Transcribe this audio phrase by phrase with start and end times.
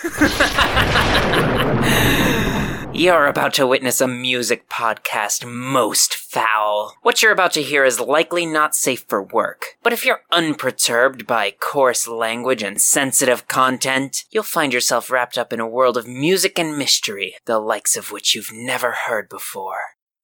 [2.94, 6.94] You're about to witness a music podcast most foul.
[7.02, 11.26] What you're about to hear is likely not safe for work, but if you're unperturbed
[11.26, 16.08] by coarse language and sensitive content, you'll find yourself wrapped up in a world of
[16.08, 19.80] music and mystery, the likes of which you've never heard before.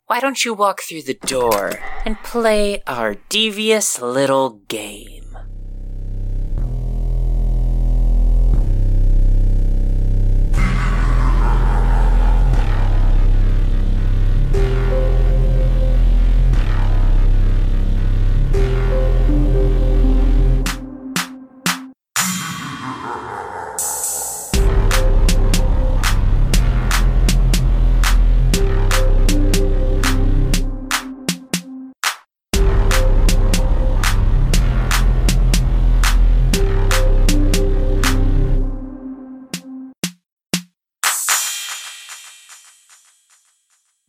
[0.07, 5.16] Why don't you walk through the door and play our devious little game?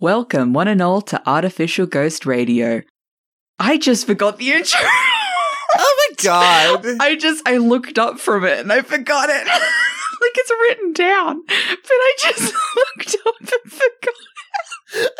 [0.07, 2.81] Welcome, one and all, to Artificial Ghost Radio.
[3.59, 4.79] I just forgot the intro.
[5.79, 6.85] Oh my god.
[7.01, 9.45] I just I looked up from it and I forgot it.
[9.47, 15.11] like it's written down, but I just looked up and forgot.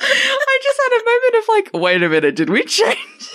[0.00, 3.30] I just had a moment of like, wait a minute, did we change?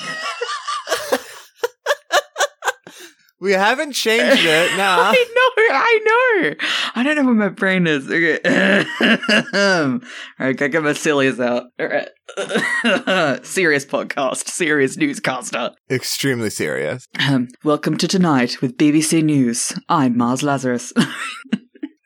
[3.40, 4.72] We haven't changed it.
[4.76, 5.14] Nah.
[5.14, 6.56] I know, I know.
[6.96, 8.10] I don't know where my brain is.
[8.10, 8.40] Okay.
[9.54, 10.00] All
[10.40, 11.68] right, gotta get my sillies out.
[11.80, 12.10] All right.
[13.46, 15.72] serious podcast, serious newscaster.
[15.90, 17.08] Extremely serious.
[17.20, 19.74] Um, welcome to Tonight with BBC News.
[19.88, 20.92] I'm Mars Lazarus.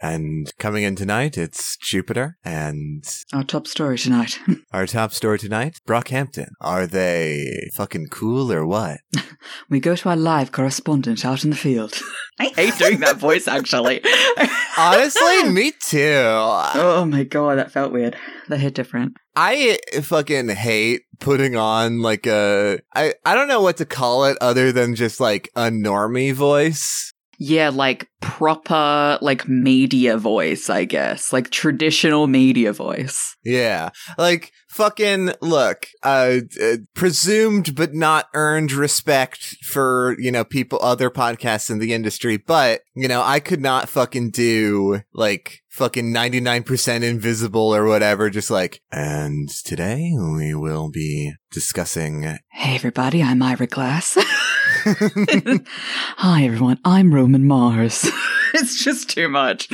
[0.02, 2.38] And coming in tonight, it's Jupiter.
[2.45, 4.39] And Our top story tonight.
[4.72, 6.50] our top story tonight, Brockhampton.
[6.61, 9.00] Are they fucking cool or what?
[9.70, 12.00] we go to our live correspondent out in the field.
[12.39, 14.02] I hate doing that voice, actually.
[14.77, 16.23] Honestly, me too.
[16.25, 18.16] oh my god, that felt weird.
[18.47, 19.17] That hit different.
[19.36, 24.37] I fucking hate putting on like a I I don't know what to call it
[24.39, 27.14] other than just like a normie voice.
[27.42, 31.32] Yeah, like proper, like media voice, I guess.
[31.32, 33.38] Like traditional media voice.
[33.45, 33.92] Yeah.
[34.17, 41.10] Like fucking look, uh, uh presumed but not earned respect for, you know, people other
[41.10, 47.04] podcasts in the industry, but, you know, I could not fucking do like fucking 99%
[47.04, 53.67] invisible or whatever just like and today we will be discussing Hey everybody, I'm Ira
[53.67, 54.17] Glass.
[54.86, 58.10] Hi everyone, I'm Roman Mars.
[58.54, 59.67] it's just too much.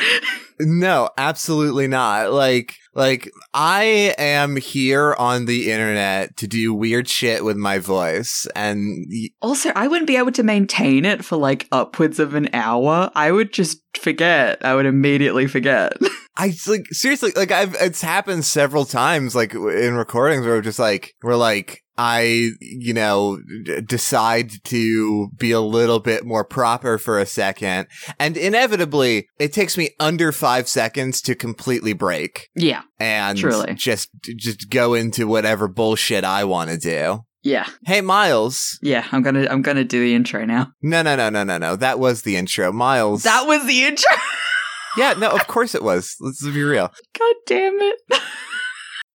[0.60, 2.32] No, absolutely not.
[2.32, 8.48] Like, like I am here on the internet to do weird shit with my voice,
[8.56, 12.50] and y- Also, I wouldn't be able to maintain it for like upwards of an
[12.54, 13.12] hour.
[13.14, 14.66] I would just forget.
[14.66, 15.98] I would immediately forget.
[16.38, 20.80] I like seriously, like I've it's happened several times, like in recordings where we're just
[20.80, 21.82] like we're like.
[21.98, 27.88] I, you know, d- decide to be a little bit more proper for a second.
[28.20, 32.50] And inevitably, it takes me under five seconds to completely break.
[32.54, 33.76] yeah, and Truly.
[33.76, 37.20] just just go into whatever bullshit I want to do.
[37.44, 38.78] yeah, Hey Miles.
[38.82, 39.08] yeah.
[39.14, 40.74] I'm gonna, I'm gonna do the intro now.
[40.82, 41.78] No, no, no, no, no, no.
[41.78, 42.74] That was the intro.
[42.74, 43.24] Miles.
[43.24, 44.12] That was the intro.
[44.98, 46.16] Yeah, no, of course it was.
[46.20, 46.92] Let's be real.
[47.18, 48.00] God damn it,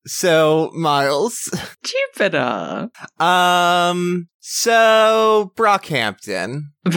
[0.06, 1.50] So, Miles.
[1.84, 2.90] Jupiter.
[3.20, 6.62] Um so Brockhampton.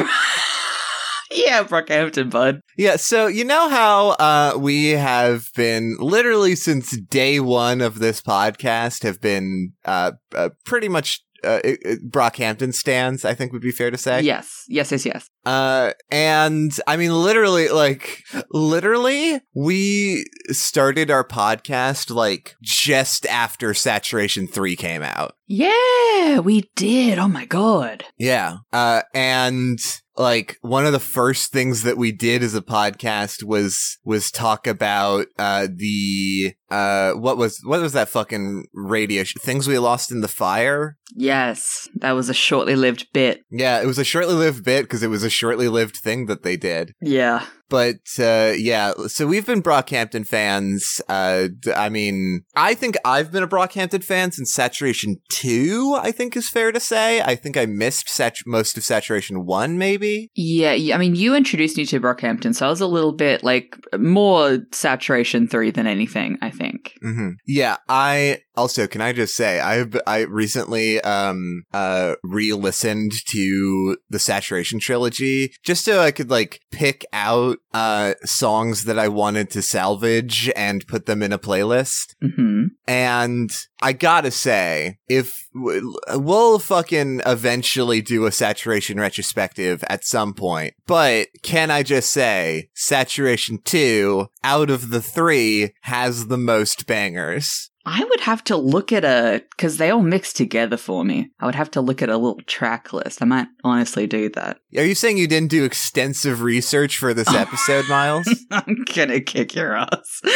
[1.31, 2.61] yeah, Brockhampton, bud.
[2.77, 8.23] Yeah, so you know how uh we have been literally since day 1 of this
[8.23, 11.61] podcast have been uh, uh pretty much uh,
[12.09, 14.23] Brockhampton stands, I think would be fair to say.
[14.23, 15.31] Yes, yes, yes, yes.
[15.45, 24.47] Uh, and I mean, literally, like, literally, we started our podcast like just after Saturation
[24.47, 25.35] 3 came out.
[25.47, 27.19] Yeah, we did.
[27.19, 28.05] Oh my god.
[28.17, 28.59] Yeah.
[28.73, 29.79] Uh, and
[30.17, 34.67] like one of the first things that we did as a podcast was, was talk
[34.67, 40.11] about, uh, the, uh, what was, what was that fucking radio sh- things we lost
[40.11, 40.97] in the fire?
[41.15, 43.45] Yes, that was a shortly lived bit.
[43.51, 46.43] Yeah, it was a shortly lived bit because it was a shortly lived thing that
[46.43, 46.95] they did.
[47.03, 47.45] Yeah.
[47.69, 51.01] But uh, yeah, so we've been Brockhampton fans.
[51.09, 55.99] Uh, d- I mean, I think I've been a Brockhampton fan since Saturation Two.
[55.99, 57.23] I think is fair to say.
[57.23, 60.31] I think I missed sat- most of Saturation One, maybe.
[60.35, 63.75] Yeah, I mean, you introduced me to Brockhampton, so I was a little bit like
[63.99, 66.37] more saturation three than anything.
[66.43, 66.62] I think.
[66.63, 66.95] Think.
[67.03, 73.97] hmm Yeah, I also can I just say I've I recently um uh re-listened to
[74.11, 79.51] the Saturation trilogy just so I could like pick out uh songs that I wanted
[79.51, 82.15] to salvage and put them in a playlist.
[82.21, 83.51] hmm And
[83.83, 91.29] I gotta say, if we'll fucking eventually do a saturation retrospective at some point, but
[91.43, 97.71] can I just say, saturation 2 out of the three has the most bangers.
[97.85, 101.31] I would have to look at a because they all mix together for me.
[101.41, 103.21] I would have to look at a little track list.
[103.21, 104.59] I might honestly do that.
[104.77, 108.29] Are you saying you didn't do extensive research for this episode, Miles?
[108.53, 110.21] I'm gonna kick your ass.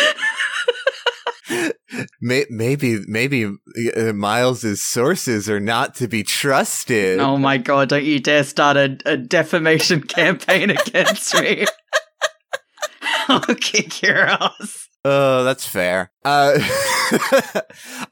[2.20, 7.20] May- maybe, maybe uh, Miles's sources are not to be trusted.
[7.20, 7.88] oh my god!
[7.88, 11.64] Don't you dare start a, a defamation campaign against me.
[13.28, 14.88] I'll kick your ass.
[15.04, 16.10] Oh, that's fair.
[16.24, 16.58] Uh,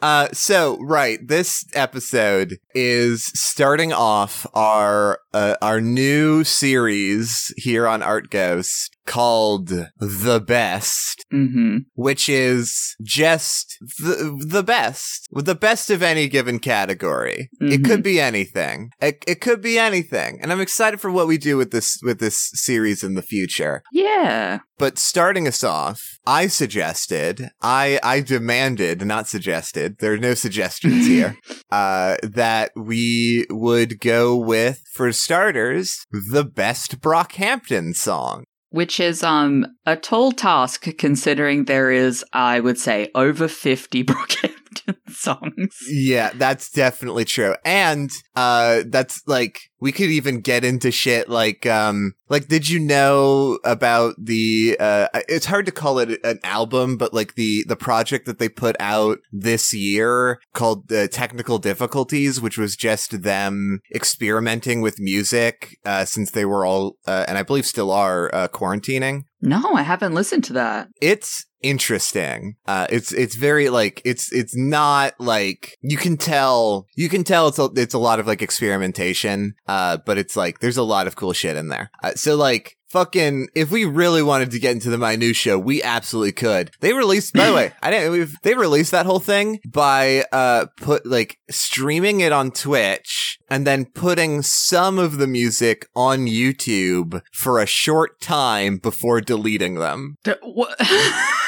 [0.00, 8.02] uh, so right, this episode is starting off our uh, our new series here on
[8.02, 11.78] Art Ghost called The Best, Mm-hmm.
[11.94, 17.50] which is just the the best, the best of any given category.
[17.60, 17.84] It Mhm.
[17.84, 18.90] could be anything.
[19.02, 22.20] It, it could be anything, and I'm excited for what we do with this with
[22.20, 23.82] this series in the future.
[23.92, 24.60] Yeah.
[24.78, 29.96] But starting us off, I suggested, I I demanded, not suggested.
[29.98, 31.37] There are no suggestions here.
[31.70, 38.44] uh, that we would go with, for starters, the best Brockhampton song.
[38.69, 44.63] Which is um a tall task considering there is, I would say, over fifty Brockhampton
[45.09, 45.79] songs.
[45.88, 47.55] Yeah, that's definitely true.
[47.65, 52.81] And uh that's like we could even get into shit like um like did you
[52.81, 57.76] know about the uh it's hard to call it an album but like the the
[57.76, 63.81] project that they put out this year called uh, Technical Difficulties which was just them
[63.94, 68.49] experimenting with music uh since they were all uh, and I believe still are uh,
[68.49, 70.88] quarantining No, I haven't listened to that.
[71.00, 72.56] it's interesting.
[72.67, 77.49] Uh, it's it's very like it's it's not like you can tell you can tell
[77.49, 79.55] it's a, it's a lot of like experimentation.
[79.67, 81.91] Uh, but it's like there's a lot of cool shit in there.
[82.02, 82.76] Uh, so like.
[82.94, 86.70] Fucking, if we really wanted to get into the minutia, we absolutely could.
[86.79, 90.67] They released, by the way, I didn't, we've, they released that whole thing by, uh,
[90.76, 97.20] put, like, streaming it on Twitch and then putting some of the music on YouTube
[97.32, 100.19] for a short time before deleting them.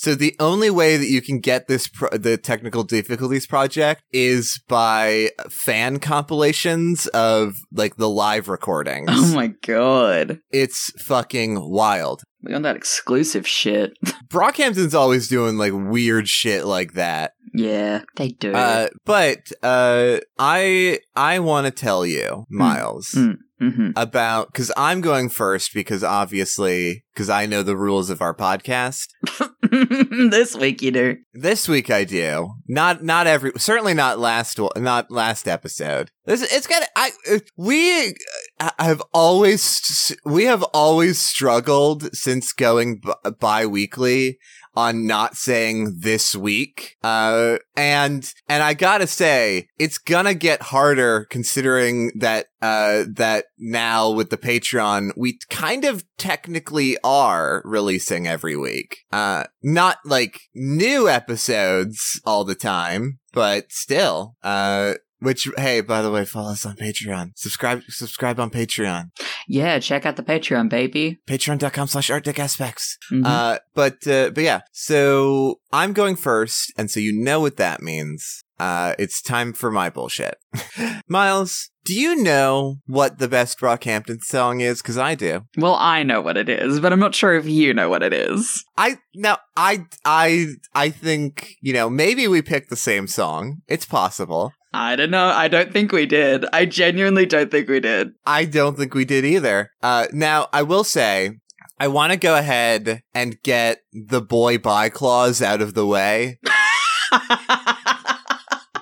[0.00, 4.58] So the only way that you can get this pro- the technical difficulties project is
[4.66, 9.10] by fan compilations of like the live recordings.
[9.12, 10.40] oh my god.
[10.50, 12.22] it's fucking wild.
[12.42, 13.92] We on that exclusive shit.
[14.28, 17.32] Brockhampton's always doing like weird shit like that.
[17.52, 18.54] yeah, they do.
[18.54, 23.36] Uh, but uh, I I want to tell you, Miles, mm.
[23.58, 28.34] hmm about because I'm going first because obviously because I know the rules of our
[28.34, 29.08] podcast.
[30.30, 31.16] this week you do.
[31.32, 32.54] This week I do.
[32.68, 36.10] Not not every certainly not last not last episode.
[36.26, 37.10] This it's got I
[37.56, 38.14] we
[38.58, 44.38] uh, have always we have always struggled since going b- bi-weekly
[44.74, 46.96] on not saying this week.
[47.02, 53.46] Uh and and I got to say it's to get harder considering that uh that
[53.58, 58.98] now with the Patreon we kind of technically are releasing every week.
[59.12, 64.36] Uh not like new episodes all the time, but still.
[64.42, 67.32] Uh which hey, by the way, follow us on Patreon.
[67.36, 69.10] Subscribe subscribe on Patreon.
[69.48, 71.18] Yeah, check out the Patreon, baby.
[71.28, 72.98] Patreon.com slash aspects.
[73.12, 73.24] Mhm.
[73.24, 74.60] Uh but uh but yeah.
[74.72, 78.44] So I'm going first, and so you know what that means.
[78.58, 80.36] Uh it's time for my bullshit.
[81.08, 84.82] Miles, do you know what the best Brockhampton song is?
[84.82, 85.42] Because I do.
[85.56, 88.12] well, I know what it is, but I'm not sure if you know what it
[88.12, 88.64] is.
[88.76, 93.62] I now I I I think you know maybe we picked the same song.
[93.66, 94.52] It's possible.
[94.72, 95.26] I don't know.
[95.26, 96.44] I don't think we did.
[96.52, 98.12] I genuinely don't think we did.
[98.24, 99.72] I don't think we did either.
[99.82, 101.38] Uh, now I will say
[101.78, 106.38] I want to go ahead and get the boy bye clause out of the way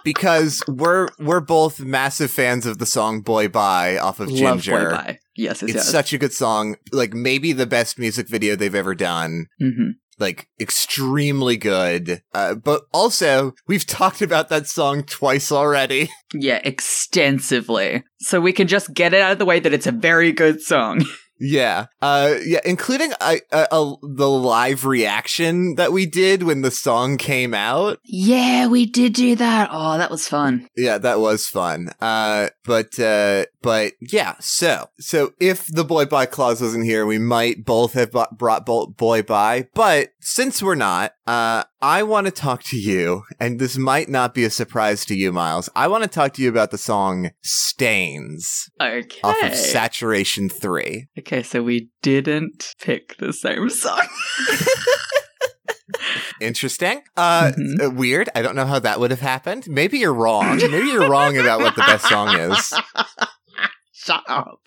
[0.04, 4.90] because we're we're both massive fans of the song "Boy Bye" off of Love Ginger.
[4.90, 5.18] Boy Bye.
[5.37, 5.88] Yes, yes, It's yes.
[5.88, 6.76] such a good song.
[6.92, 9.47] Like maybe the best music video they've ever done.
[9.59, 12.22] hmm like extremely good.
[12.34, 16.10] Uh, but also, we've talked about that song twice already.
[16.34, 18.04] Yeah, extensively.
[18.18, 20.60] So we can just get it out of the way that it's a very good
[20.60, 21.06] song.
[21.40, 21.87] Yeah.
[22.00, 27.16] Uh, yeah, including a, a, a, the live reaction that we did when the song
[27.16, 27.99] came out.
[28.04, 29.71] Yeah, we did do that.
[29.73, 30.68] Oh, that was fun.
[30.76, 31.90] Yeah, that was fun.
[32.00, 37.18] Uh, but, uh, but yeah, so, so if the boy bye clause wasn't here, we
[37.18, 39.68] might both have bu- brought bo- boy bye.
[39.75, 44.35] But since we're not, uh, I want to talk to you, and this might not
[44.35, 45.68] be a surprise to you, Miles.
[45.76, 49.20] I want to talk to you about the song Stains Okay.
[49.23, 51.08] off of Saturation 3.
[51.18, 54.02] okay, so we didn't pick the same song.
[56.40, 57.02] Interesting.
[57.16, 57.87] Uh, Mhm.
[57.87, 58.28] uh, weird.
[58.35, 59.64] I don't know how that would have happened.
[59.68, 60.56] Maybe you're wrong.
[60.56, 62.73] Maybe you're wrong about what the best song is.
[63.92, 64.61] Shut up.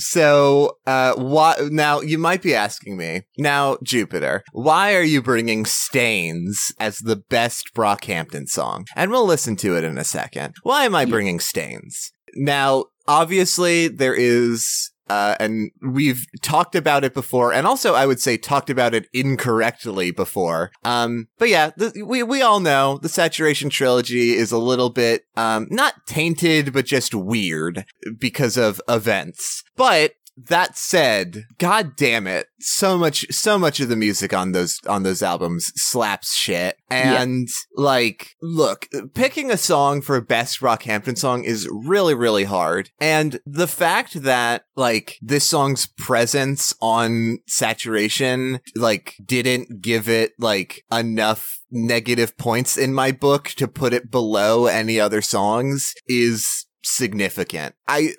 [0.00, 5.66] So, uh, why, now you might be asking me, now, Jupiter, why are you bringing
[5.66, 8.86] Stains as the best Brockhampton song?
[8.96, 10.54] And we'll listen to it in a second.
[10.62, 12.12] Why am I bringing Stains?
[12.34, 18.20] Now, obviously, there is, uh, and we've talked about it before, and also I would
[18.20, 20.70] say talked about it incorrectly before.
[20.84, 25.24] Um, but yeah, the, we, we all know the Saturation Trilogy is a little bit,
[25.36, 27.86] um, not tainted, but just weird
[28.18, 29.64] because of events.
[29.74, 34.78] But that said, god damn it, so much so much of the music on those
[34.86, 36.76] on those albums slaps shit.
[36.90, 42.90] And like, look, picking a song for best Brockhampton song is really really hard.
[43.00, 50.82] And the fact that like this song's presence on saturation like didn't give it like
[50.90, 57.74] enough negative points in my book to put it below any other songs is significant.
[57.88, 58.14] I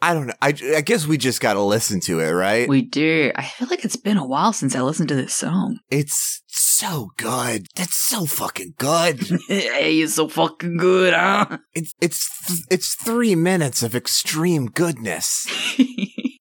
[0.00, 0.34] I don't know.
[0.42, 2.68] I, I guess we just got to listen to it, right?
[2.68, 3.32] We do.
[3.34, 5.78] I feel like it's been a while since I listened to this song.
[5.90, 7.66] it's so good.
[7.74, 9.20] That's so fucking good.
[9.48, 11.58] hey, you're so fucking good, huh?
[11.74, 15.46] it's it's th- it's 3 minutes of extreme goodness.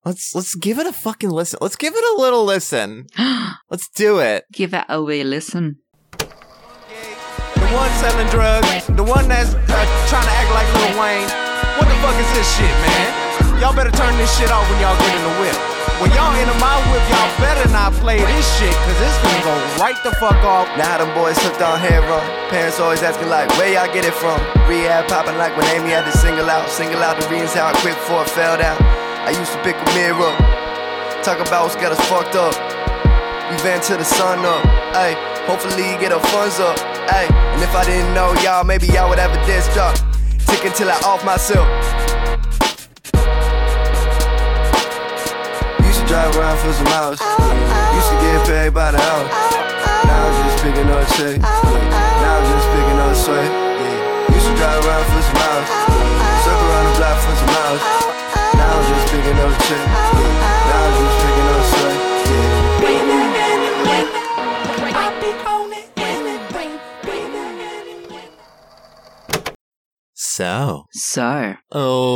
[0.06, 1.58] Let's let's give it a fucking listen.
[1.62, 3.08] Let's give it a little listen.
[3.72, 4.46] Let's do it.
[4.54, 5.78] Give it a wee listen.
[6.20, 11.45] The one selling drugs, the one that's uh, trying to act like Lil Wayne.
[11.76, 13.60] What the fuck is this shit, man?
[13.60, 15.58] Y'all better turn this shit off when y'all get in the whip.
[16.00, 19.56] When y'all enter my whip, y'all better not play this shit, cause it's gonna go
[19.80, 20.68] right the fuck off.
[20.76, 22.24] Now them boys hooked on heroin.
[22.52, 24.40] Parents always asking like, where y'all get it from?
[24.68, 26.68] Rehab popping like when Amy had to single out.
[26.70, 28.76] Single out the reasons how I quit before it fell down.
[29.28, 30.36] I used to pick a mirror.
[31.24, 32.56] Talk about what's got us fucked up.
[33.52, 34.64] We van to the sun up.
[34.96, 35.16] Ayy,
[35.48, 36.76] hopefully you get our funds up.
[37.12, 39.96] Ayy, and if I didn't know y'all, maybe y'all would have a disc drop.
[40.76, 41.64] Till I off myself.
[45.88, 47.22] Used to drive around for some hours.
[47.96, 49.24] Used to get paid by the hour.
[50.04, 51.40] Now I'm just picking up check.
[51.40, 53.48] Now I'm just picking up sweat.
[54.36, 55.70] Used to drive around for some hours.
[56.44, 57.84] Circle around the block for some hours.
[58.60, 59.86] Now I'm just picking up check.
[59.88, 62.00] Now I'm just picking up sweat.
[63.16, 63.25] Yeah.
[70.40, 71.56] So, So,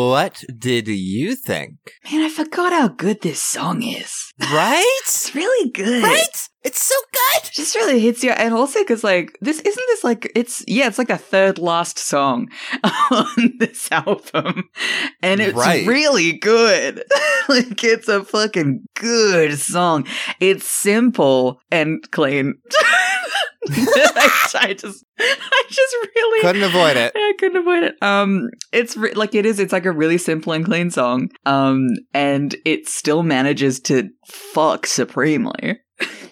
[0.10, 1.76] what did you think?
[2.12, 4.34] man, I forgot how good this song is.
[4.42, 4.84] Right?
[5.04, 6.04] It's really good.
[6.04, 6.50] Right?
[6.64, 7.44] It's so good.
[7.48, 8.32] It just really hits you.
[8.32, 11.98] And also, because, like, this isn't this like, it's, yeah, it's like the third last
[11.98, 12.50] song
[13.12, 14.66] on this album.
[15.24, 15.88] And it's Right.
[15.88, 17.02] really good.
[17.48, 20.06] like, it's a fucking good song.
[20.42, 22.56] It's simple and clean.
[23.70, 27.12] I, I just, I just really Couldn't avoid it.
[27.16, 27.96] I couldn't avoid it.
[28.01, 29.60] Um, it's re- like it is.
[29.60, 31.30] It's like a really simple and clean song.
[31.46, 35.80] Um, and it still manages to fuck supremely.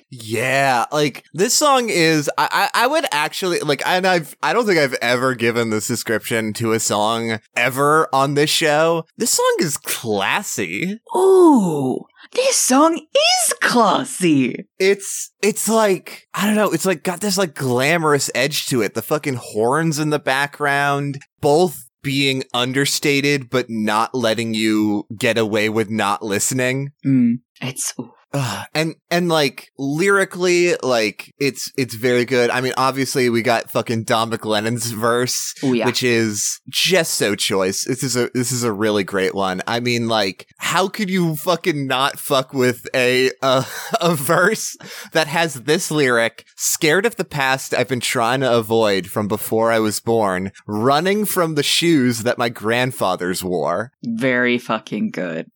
[0.09, 2.29] Yeah, like this song is.
[2.37, 5.87] I, I I would actually like, and I've I don't think I've ever given this
[5.87, 9.03] description to a song ever on this show.
[9.17, 11.01] This song is classy.
[11.13, 14.65] Ooh, this song is classy.
[14.79, 16.71] It's it's like I don't know.
[16.71, 18.93] It's like got this like glamorous edge to it.
[18.93, 25.69] The fucking horns in the background, both being understated but not letting you get away
[25.69, 26.91] with not listening.
[27.05, 28.11] Mm, it's ooh.
[28.33, 32.49] And and like lyrically, like it's it's very good.
[32.49, 35.85] I mean, obviously we got fucking Dom McLennon's verse, Ooh, yeah.
[35.85, 37.85] which is just so choice.
[37.85, 39.61] This is a this is a really great one.
[39.65, 43.65] I mean, like, how could you fucking not fuck with a a,
[44.01, 44.77] a verse
[45.13, 46.45] that has this lyric?
[46.55, 51.25] Scared of the past I've been trying to avoid from before I was born, running
[51.25, 53.91] from the shoes that my grandfathers wore.
[54.03, 55.49] Very fucking good.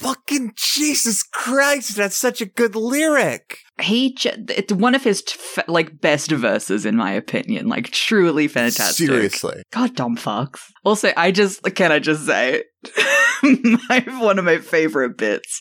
[0.00, 3.58] Fucking Jesus Christ, that's such a good lyric.
[3.80, 7.68] He, j- it's one of his t- f- like best verses in my opinion.
[7.68, 9.06] Like truly fantastic.
[9.08, 9.62] Seriously.
[9.72, 10.60] God, dumb fucks.
[10.84, 12.64] Also, I just can I just say,
[13.42, 15.60] my one of my favorite bits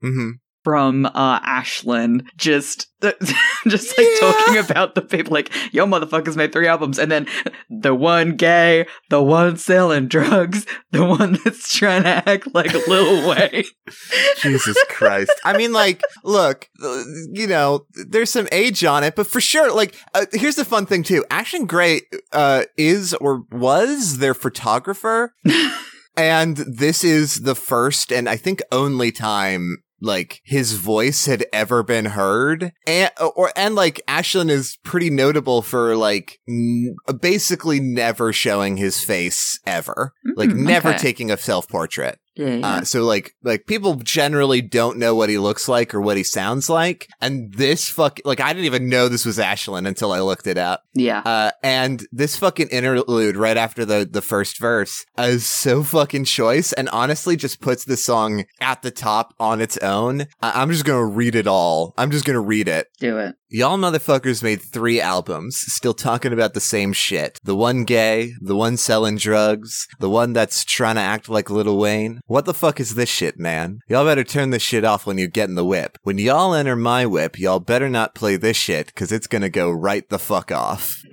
[0.00, 0.30] hmm
[0.66, 2.88] from uh Ashlan just
[3.68, 4.18] just like Yeah.
[4.32, 7.28] talking about the people like yo motherfuckers made three albums and then
[7.70, 13.28] the one gay the one selling drugs the one that's trying to act like Lil
[13.28, 13.62] Wayne
[14.38, 15.30] Jesus Christ.
[15.44, 16.68] I mean, like, look,
[17.32, 20.86] you know, there's some age on it, but for sure, like, uh, here's the fun
[20.86, 21.24] thing too.
[21.30, 22.00] Ashton Gray,
[22.32, 25.32] uh, is or was their photographer.
[26.16, 31.82] and this is the first and I think only time like his voice had ever
[31.82, 32.72] been heard.
[32.86, 39.02] And or and like Ashlan is pretty notable for like n- basically never showing his
[39.02, 40.12] face ever.
[40.36, 40.98] Like Mm, never okay.
[40.98, 42.66] taking a self-portrait yeah, yeah.
[42.68, 46.22] uh, so like like people generally don't know what he looks like or what he
[46.22, 50.20] sounds like, and this fuck like I didn't even know this was Ashlan until I
[50.20, 50.82] looked it up.
[50.94, 51.20] yeah.
[51.24, 56.72] Uh, and this fucking interlude right after the the first verse is so fucking choice,
[56.72, 60.26] and honestly just puts the song at the top on its own.
[60.40, 61.94] I- I'm just gonna read it all.
[61.98, 62.88] I'm just gonna read it.
[63.00, 67.38] do it Y'all motherfuckers made three albums, still talking about the same shit.
[67.44, 71.78] The one gay, the one selling drugs, the one that's trying to act like Lil
[71.78, 72.20] Wayne.
[72.26, 73.78] What the fuck is this shit, man?
[73.88, 75.96] Y'all better turn this shit off when you get in the whip.
[76.02, 79.70] When y'all enter my whip, y'all better not play this shit, cause it's gonna go
[79.70, 81.00] right the fuck off.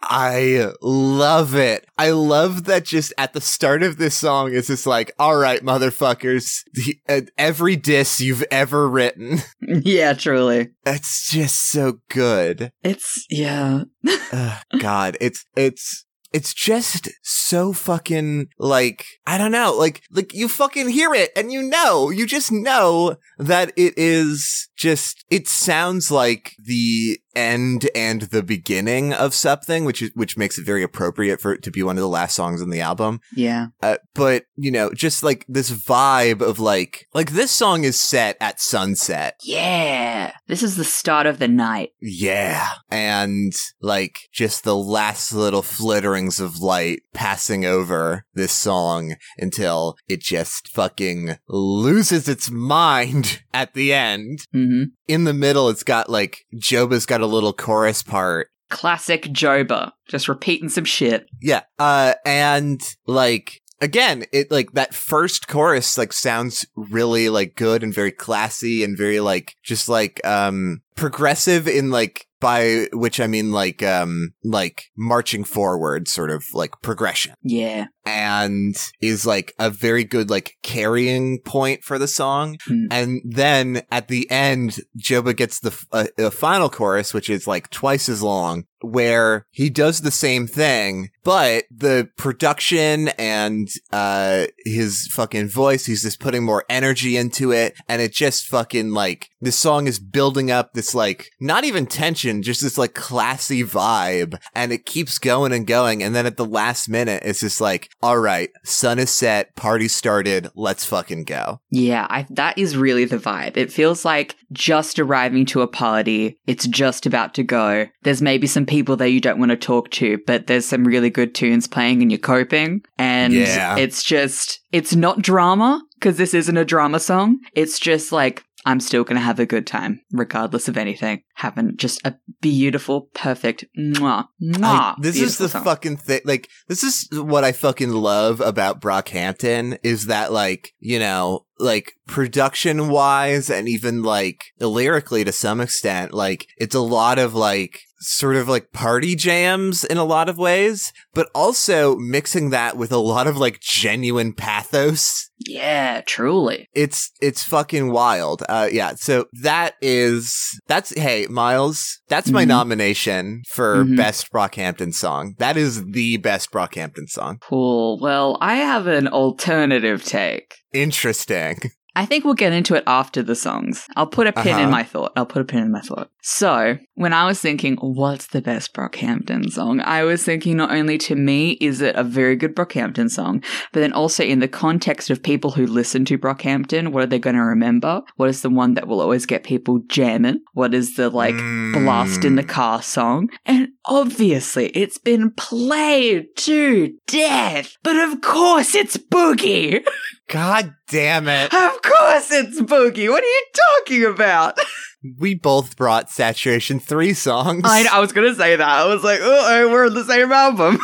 [0.00, 1.86] I love it.
[1.98, 6.62] I love that just at the start of this song it's just like, alright, motherfuckers,
[6.72, 9.38] the- uh, every diss you've ever written.
[9.60, 12.72] yeah truly It's just so good.
[12.82, 13.82] it's yeah
[14.32, 20.48] Ugh, God, it's it's it's just so fucking like I don't know, like like you
[20.48, 26.10] fucking hear it and you know, you just know that it is just it sounds
[26.10, 31.40] like the end and the beginning of something, which is which makes it very appropriate
[31.40, 33.20] for it to be one of the last songs on the album.
[33.34, 38.00] yeah Uh, but you know, just like this vibe of like like this song is
[38.00, 39.34] set at sunset.
[39.44, 42.66] yeah this is the start of the night Yeah.
[42.90, 50.20] And like just the last little flitterings of light passing over this song until it
[50.20, 54.40] just fucking loses its mind at the end.
[54.68, 58.48] Hmm In the middle, it's got like Joba's got a little chorus part.
[58.70, 61.62] classic Joba just repeating some shit Yeah.
[61.78, 67.94] Uh, and like, again, it like that first chorus like sounds really like good and
[67.94, 73.52] very classy and very like just like um progressive in like by which I mean
[73.52, 77.34] like um like marching forward sort of like progression.
[77.42, 77.86] Yeah.
[78.04, 82.56] And is like a very good like carrying point for the song.
[82.66, 82.86] Hmm.
[82.90, 87.46] and then at the end Joba gets the f- uh, the final chorus which is
[87.46, 94.46] like twice as long where he does the same thing but the production and uh
[94.64, 99.30] his fucking voice he's just putting more energy into it and it just fucking like
[99.40, 104.38] this song is building up this like not even tension just this like classy vibe
[104.54, 107.90] and it keeps going and going and then at the last minute it's just like
[108.02, 113.04] all right sun is set party started let's fucking go Yeah, I, that is really
[113.04, 113.56] the vibe.
[113.56, 116.38] It feels like just arriving to a party.
[116.46, 117.86] It's just about to go.
[118.02, 121.10] There's maybe some people that you don't want to talk to, but there's some really
[121.10, 122.82] good tunes playing and you're coping.
[122.98, 123.76] And Yeah.
[123.76, 127.38] it's just, it's not drama because this isn't a drama song.
[127.54, 131.22] It's just like, I'm still going to have a good time, regardless of anything.
[131.34, 134.62] Having just a beautiful, perfect, mwah, mwah.
[134.62, 135.64] I- this is the song.
[135.64, 136.20] fucking thing.
[136.24, 141.92] Like, this is what I fucking love about Brockhampton is that, like, you know, like
[142.06, 147.80] production wise and even like lyrically to some extent, like, it's a lot of like,
[148.00, 152.92] sort of like party jams in a lot of ways, but also mixing that with
[152.92, 155.28] a lot of like genuine pathos.
[155.48, 156.68] Yeah, truly.
[156.74, 158.44] It's, it's fucking wild.
[158.48, 158.92] Uh, yeah.
[158.94, 162.48] So that is, that's, hey, Miles, that's my Mhm.
[162.48, 163.96] nomination for Mhm.
[163.96, 165.34] best Brockhampton song.
[165.38, 167.38] That is the best Brockhampton song.
[167.42, 167.98] Cool.
[168.00, 170.54] Well, I have an alternative take.
[170.72, 171.58] Interesting.
[171.96, 173.88] I think we'll get into it after the songs.
[173.96, 174.62] I'll put a pin Uh-huh.
[174.62, 175.10] in my thought.
[175.16, 176.10] I'll put a pin in my thought.
[176.22, 179.80] So, when I was thinking, what's the best Brockhampton song?
[179.80, 183.80] I was thinking not only to me is it a very good Brockhampton song, but
[183.80, 187.34] then also in the context of people who listen to Brockhampton, what are they going
[187.34, 188.02] to remember?
[188.14, 190.40] What is the one that will always get people jamming?
[190.52, 191.34] What is the like
[191.72, 192.48] blast in the Mm.
[192.48, 193.28] car song?
[193.44, 197.76] And obviously, it's been played to death.
[197.82, 199.84] But of course, it's Boogie.
[200.28, 201.52] God damn it.
[201.54, 203.08] Of course it's Boogie.
[203.08, 203.42] What are you
[203.76, 204.58] talking about?
[205.16, 207.62] We both brought Saturation 3 songs.
[207.64, 208.68] I, I was gonna say that.
[208.68, 210.80] I was like, oh, we're on the same album.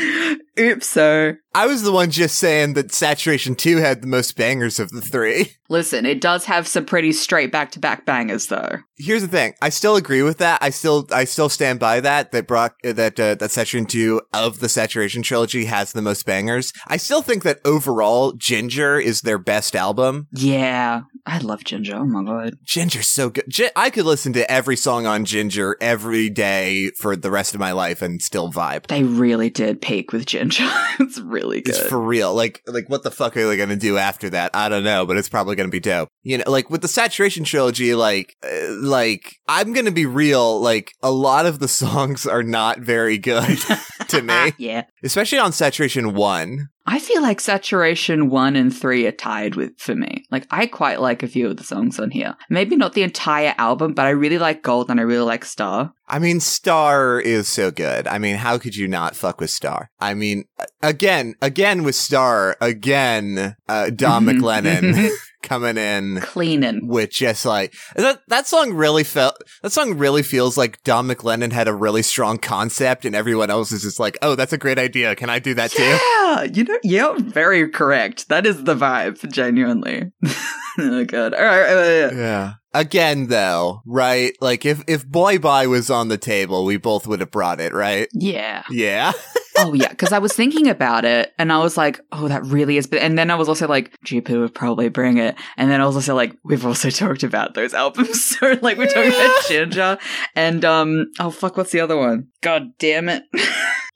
[0.58, 1.34] Oops, so.
[1.54, 5.02] I was the one just saying that Saturation 2 had the most bangers of the
[5.02, 5.52] three.
[5.68, 8.78] Listen, it does have some pretty straight back to back bangers, though.
[8.96, 9.54] Here's the thing.
[9.60, 10.58] I still agree with that.
[10.62, 14.20] I still, I still stand by that, that Brock, uh, that, uh, that Saturation 2
[14.32, 16.72] of the Saturation trilogy has the most bangers.
[16.86, 20.28] I still think that overall, Ginger is their best album.
[20.32, 21.96] Yeah, I love Ginger.
[21.96, 22.58] Oh my god.
[22.64, 23.44] Ginger's so good.
[23.48, 27.60] Gi- I could listen to every song on Ginger every day for the rest of
[27.60, 28.88] my life and still vibe.
[28.88, 30.68] They really did peak with Ginger.
[31.00, 31.74] it's really good.
[31.74, 32.34] It's for real.
[32.34, 34.50] Like, like what the fuck are they gonna do after that?
[34.54, 36.08] I don't know, but it's probably gonna be dope.
[36.22, 40.60] You know, like with the Saturation trilogy, like, uh, like I'm gonna be real.
[40.60, 43.58] Like a lot of the songs are not very good
[44.08, 44.84] to me, yeah.
[45.02, 46.68] especially on Saturation One.
[46.84, 50.24] I feel like Saturation 1 and 3 are tied with for me.
[50.32, 52.34] Like I quite like a few of the songs on here.
[52.50, 55.92] Maybe not the entire album, but I really like Gold and I really like Star.
[56.12, 58.06] I mean, Star is so good.
[58.06, 59.90] I mean, how could you not fuck with Star?
[59.98, 60.44] I mean,
[60.82, 64.38] again, again with Star, again, uh, Dom Mhm.
[64.38, 65.10] McLennon
[65.42, 66.20] coming in.
[66.20, 66.86] Cleaning.
[66.86, 71.50] with just like that that song really felt that song really feels like Dom McLennon
[71.50, 74.78] had a really strong concept and everyone else is just like, oh, that's a great
[74.78, 75.16] idea.
[75.16, 75.82] Can I do that too?
[75.82, 78.28] Yeah, you know, yeah, very correct.
[78.28, 80.12] That is the vibe, genuinely.
[80.78, 81.32] oh god.
[81.34, 82.10] All right, uh, yeah.
[82.14, 82.52] Yeah.
[82.74, 84.34] Again though, right?
[84.40, 87.72] Like if if Boy Bye was on the table, we both would have brought it,
[87.74, 88.08] right?
[88.12, 88.64] yeah.
[88.70, 89.12] Yeah.
[89.58, 92.78] Oh yeah, because I was thinking about it, and I was like, "Oh, that really
[92.78, 95.82] is." But and then I was also like, "Jupiter would probably bring it." And then
[95.82, 99.44] I was also like, "We've also talked about those albums, so like we're talking about
[99.48, 99.98] Ginger
[100.34, 102.28] and um, oh fuck, what's the other one?
[102.40, 103.24] God damn it,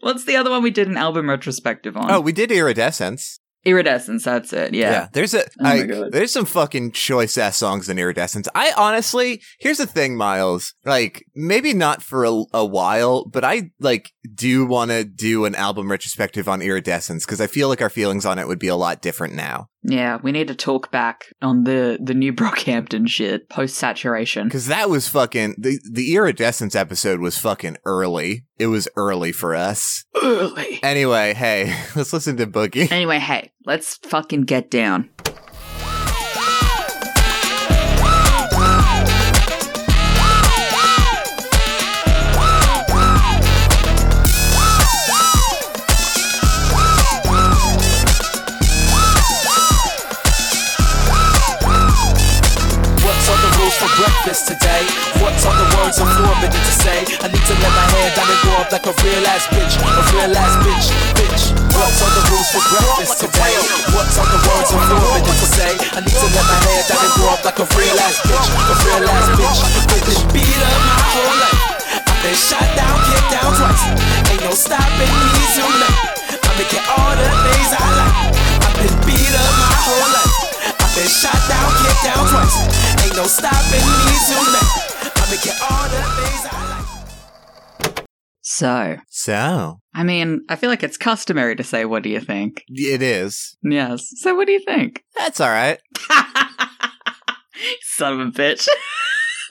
[0.00, 2.10] what's the other one we did an album retrospective on?
[2.10, 3.40] Oh, we did Iridescence.
[3.66, 4.24] Iridescence.
[4.24, 4.72] That's it.
[4.72, 4.90] Yeah.
[4.90, 5.09] Yeah.
[5.12, 8.48] There's a Oh I- there's some fucking choice ass songs in Iridescence.
[8.55, 10.72] I honestly, here's the thing, Miles.
[10.85, 15.44] Like maybe not for a, a while, but I like do you want to do
[15.44, 18.68] an album retrospective on Iridescence because I feel like our feelings on it would be
[18.68, 19.68] a lot different now.
[19.82, 24.48] Yeah, we need to talk back on the the new Brockhampton shit post saturation.
[24.48, 28.44] Because that was fucking the the Iridescence episode was fucking early.
[28.58, 30.04] It was early for us.
[30.22, 30.80] Early.
[30.82, 32.90] Anyway, hey, let's listen to Boogie.
[32.90, 35.10] Anyway, hey, let's fucking get down.
[62.70, 63.55] Breakfast today?
[63.94, 65.72] What's on the words I'm forbidden to say?
[65.94, 68.46] I need to let my hair down and grow up like a real ass bitch,
[68.50, 69.59] a real ass bitch.
[69.87, 71.62] I've beat up my whole life.
[72.11, 73.83] I've been shot down, kicked down twice.
[74.31, 76.00] Ain't no stopping me tonight.
[76.42, 78.16] I'm making all the things I like.
[78.66, 80.35] I've been beat up my whole life.
[80.83, 82.57] I've been shot down, kicked down twice.
[83.05, 84.74] Ain't no stopping me tonight.
[85.14, 86.87] I'm making all the things I like.
[88.42, 92.62] So, So I mean, I feel like it's customary to say, "What do you think?"
[92.68, 93.56] it is.
[93.60, 94.08] Yes.
[94.20, 95.02] So, what do you think?
[95.16, 95.80] That's all right.
[97.82, 98.68] Son of a bitch.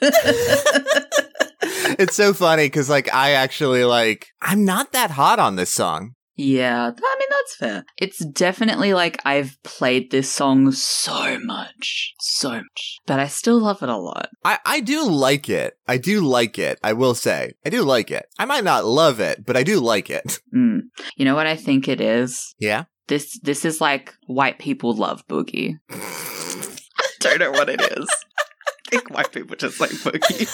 [1.98, 6.14] it's so funny because like I actually like I'm not that hot on this song.
[6.36, 7.84] Yeah, I mean that's fair.
[7.98, 13.82] It's definitely like I've played this song so much, so much, but I still love
[13.82, 14.28] it a lot.
[14.44, 15.78] I, I do like it.
[15.88, 16.78] I do like it.
[16.82, 17.52] I will say.
[17.64, 18.26] I do like it.
[18.38, 20.40] I might not love it, but I do like it.
[20.56, 20.84] Mm.
[21.16, 22.54] You know what I think it is?
[22.58, 22.84] Yeah.
[23.08, 25.74] This this is like white people love boogie.
[25.90, 28.08] I Don't know what it is.
[28.38, 30.48] I think white people just like boogie.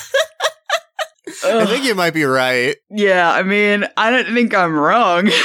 [1.45, 2.77] I think you might be right.
[2.91, 5.31] Yeah, I mean, I don't think I'm wrong.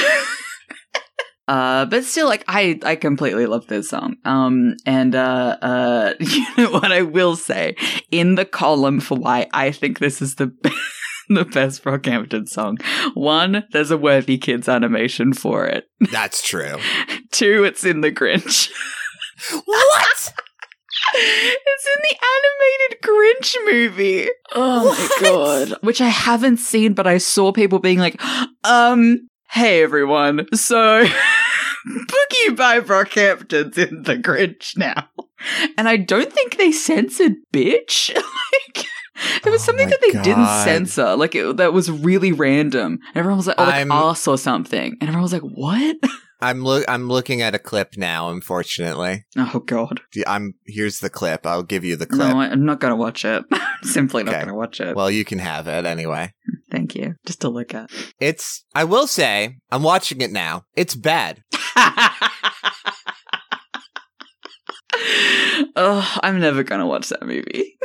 [1.48, 4.16] Uh, but still, like I, I completely love this song.
[4.26, 7.74] Um, and uh, uh, you know what I will say
[8.10, 10.52] in the column for why I think this is the
[11.30, 12.76] the best Brockhampton song.
[13.14, 15.84] One, there's a Worthy Kids animation for it.
[16.12, 16.76] That's true.
[17.32, 18.70] Two, it's in the Grinch.
[19.64, 20.34] what?
[21.14, 24.28] It's in the animated Grinch movie.
[24.54, 24.84] Oh
[25.20, 25.74] my god.
[25.82, 28.20] Which I haven't seen, but I saw people being like,
[28.64, 30.46] um, hey everyone.
[30.54, 31.04] So
[31.88, 35.08] Boogie by Brockhampton's in the Grinch now.
[35.76, 38.14] And I don't think they censored bitch.
[38.16, 38.86] like
[39.42, 42.98] there was Oh something that they didn't censor, like it, that was really random.
[43.08, 45.96] And everyone was like, "Oh, like I'm- ass or something," and everyone was like, "What?"
[46.40, 49.24] I'm look I'm looking at a clip now, unfortunately.
[49.36, 50.00] Oh God.
[50.26, 51.46] I'm here's the clip.
[51.46, 52.28] I'll give you the clip.
[52.28, 53.44] No, I'm not gonna watch it.
[53.82, 54.44] Simply not Okay.
[54.44, 54.94] gonna watch it.
[54.96, 56.32] well, you can have it anyway.
[56.70, 57.14] Thank you.
[57.26, 57.90] Just to look at.
[58.20, 60.64] It's I will say, I'm watching it now.
[60.76, 61.42] It's bad.
[65.76, 67.78] oh, I'm never gonna watch that movie.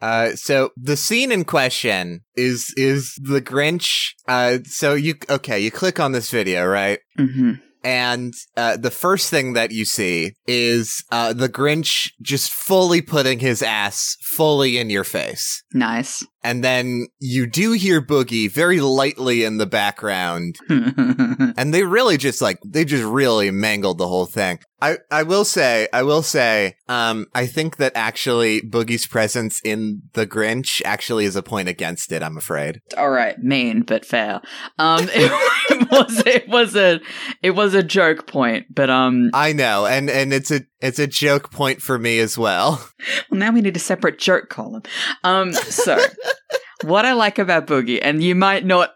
[0.00, 4.10] Uh, so the scene in question is is the Grinch.
[4.28, 5.58] Uh, so you okay?
[5.60, 6.98] You click on this video, right?
[7.16, 7.52] hmm
[7.84, 13.38] And uh, the first thing that you see is uh, the Grinch just fully putting
[13.38, 15.62] his ass fully in your face.
[15.72, 16.24] Nice.
[16.46, 20.56] And then you do hear Boogie very lightly in the background.
[21.58, 24.58] And they really just like, they just really mangled the whole thing.
[24.82, 30.02] I, I will say, I will say, um, I think that actually Boogie's presence in
[30.12, 32.82] The Grinch actually is a point against it, I'm afraid.
[32.96, 34.42] All right, mean but fair.
[34.78, 35.32] Um, it,
[35.70, 37.00] it was it was a
[37.42, 41.06] it was a joke point, but um, I know, and, and it's a, it's a
[41.06, 42.88] joke point for me as well.
[43.30, 44.82] well, now we need a separate joke column.
[45.24, 45.98] Um, so
[46.84, 48.90] what I like about Boogie, and you might not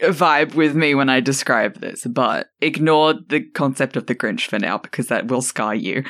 [0.00, 4.58] vibe with me when I describe this, but ignore the concept of the Grinch for
[4.58, 6.04] now because that will scar you.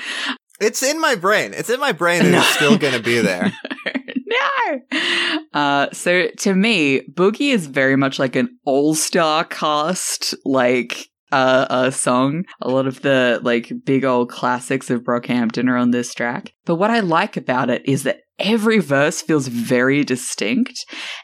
[0.61, 1.53] It's in my brain.
[1.55, 3.53] It's in my brain and it's still gonna be there.
[4.27, 4.81] no.
[5.53, 11.92] Uh, so to me, Boogie is very much like an all-star cast, like uh, a
[11.92, 12.44] song.
[12.62, 16.53] A lot of the like big old classics of Brockhampton are on this track.
[16.64, 20.77] But what I like about it is that every verse feels very distinct.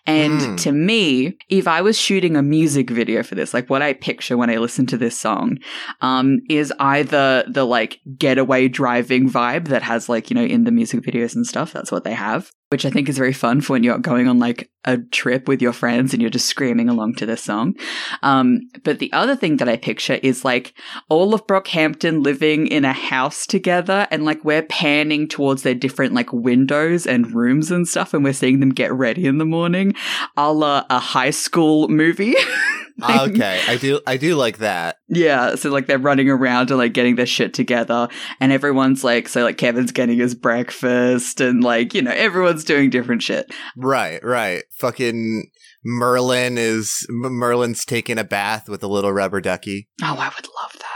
[0.06, 0.56] And Mm.
[0.64, 4.36] to me, if I was shooting a music video for this, like what I picture
[4.36, 5.58] when I listen to this song,
[6.00, 10.70] um, is either the like getaway driving vibe that has like, you know, in the
[10.70, 13.72] music videos and stuff, that's what they have, which I think is very fun for
[13.72, 17.14] when you're going on like a trip with your friends and you're just screaming along
[17.16, 17.74] to this song.
[18.22, 20.72] Um, but the other thing that I picture is like
[21.08, 26.14] all of Brockhampton living in a house together and like we're panning towards their different
[26.14, 29.92] like windows and rooms and stuff and we're seeing them get ready in the morning
[30.36, 32.36] a la a high school movie.
[33.02, 34.96] Ah, okay, I do, I do like that.
[35.08, 38.08] Yeah, so like they're running around and like getting their shit together,
[38.40, 42.90] and everyone's like, so like Kevin's getting his breakfast, and like, you know, everyone's doing
[42.90, 43.52] different shit.
[43.76, 44.62] Right, right.
[44.78, 45.50] Fucking
[45.86, 49.88] Merlyn is Merlyn's taking a bath with a little rubber ducky.
[50.02, 50.89] Oh, I would love that.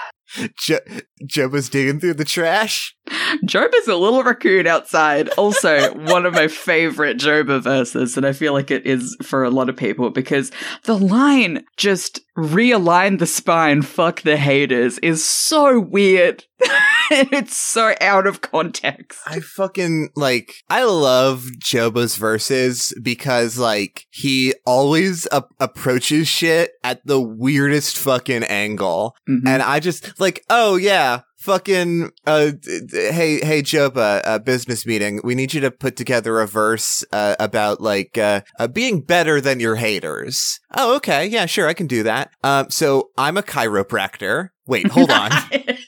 [0.56, 0.78] Jo-
[1.24, 2.96] Joba's digging through the trash.
[3.44, 5.28] Job is a little raccoon outside.
[5.30, 9.50] Also, one of my favorite Joba verses, and I feel like it is for a
[9.50, 10.50] lot of people because
[10.84, 16.44] the line just realign the spine, fuck the haters is so weird.
[17.32, 19.18] it's so out of context.
[19.26, 20.54] I fucking like.
[20.68, 28.44] I love Joba's verses because like he always a- approaches shit at the weirdest fucking
[28.44, 29.42] angle, Mhm.
[29.46, 31.20] and I just like, oh yeah.
[31.38, 32.52] Fucking, uh,
[32.90, 35.20] hey, hey, Joba, uh, business meeting.
[35.22, 39.42] We need you to put together a verse, uh, about like, uh, uh, being better
[39.42, 40.58] than your haters.
[40.74, 41.26] Oh, okay.
[41.26, 41.68] Yeah, sure.
[41.68, 42.30] I can do that.
[42.42, 44.48] Um, so I'm a chiropractor.
[44.66, 45.30] Wait, hold on.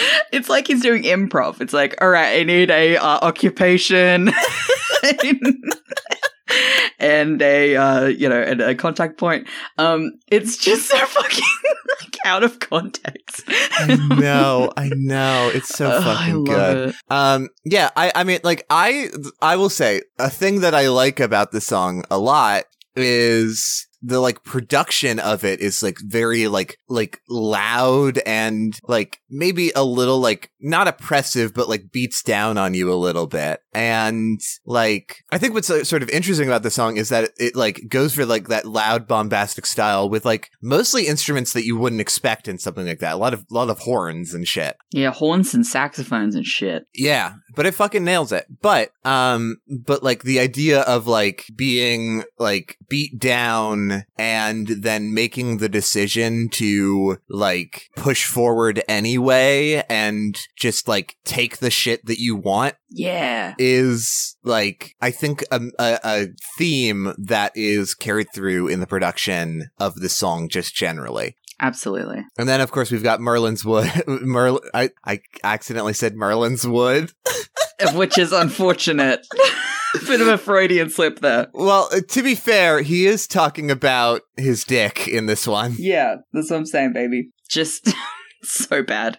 [0.32, 1.60] it's like he's doing improv.
[1.60, 4.30] It's like, all right, I need a uh, occupation
[6.98, 9.48] and a uh, you know and a contact point.
[9.78, 11.44] Um, it's just so fucking
[12.00, 13.42] like out of context.
[13.48, 15.50] I know, I know.
[15.52, 16.88] It's so Ugh, fucking good.
[16.90, 16.94] it.
[17.08, 19.08] Um, yeah, I, I mean, like, I,
[19.40, 24.20] I will say a thing that I like about the song a lot is the
[24.20, 30.18] like production of it is like very like like loud and like maybe a little
[30.20, 35.38] like not oppressive but like beats down on you a little bit and like i
[35.38, 38.14] think what's uh, sort of interesting about the song is that it, it like goes
[38.14, 42.58] for like that loud bombastic style with like mostly instruments that you wouldn't expect in
[42.58, 46.34] something like that a lot of lot of horns and shit Yeah, horns and saxophones
[46.34, 46.84] and shit.
[46.94, 48.46] yeah, but it fucking nails it.
[48.60, 55.58] But um but like the idea of like being like beat down and then making
[55.58, 62.36] the decision to like push forward anyway and just like take the shit that you
[62.36, 63.54] want Yeah.
[63.58, 66.26] is like I think a, a, a
[66.58, 71.36] theme that is carried through in the production of the song just generally.
[71.60, 72.24] Absolutely.
[72.36, 73.86] And then, of course, we've got Merlyn's Wood.
[74.08, 77.12] Merlyn, I, I accidentally said Merlyn's Wood.
[77.94, 79.24] Which is unfortunate.
[80.06, 81.48] Bit of a Freudian slip there.
[81.52, 85.76] Well, uh, to be fair, he is talking about his dick in this one.
[85.78, 87.30] Yeah, that's what I'm saying, baby.
[87.48, 87.92] Just
[88.42, 89.18] so bad.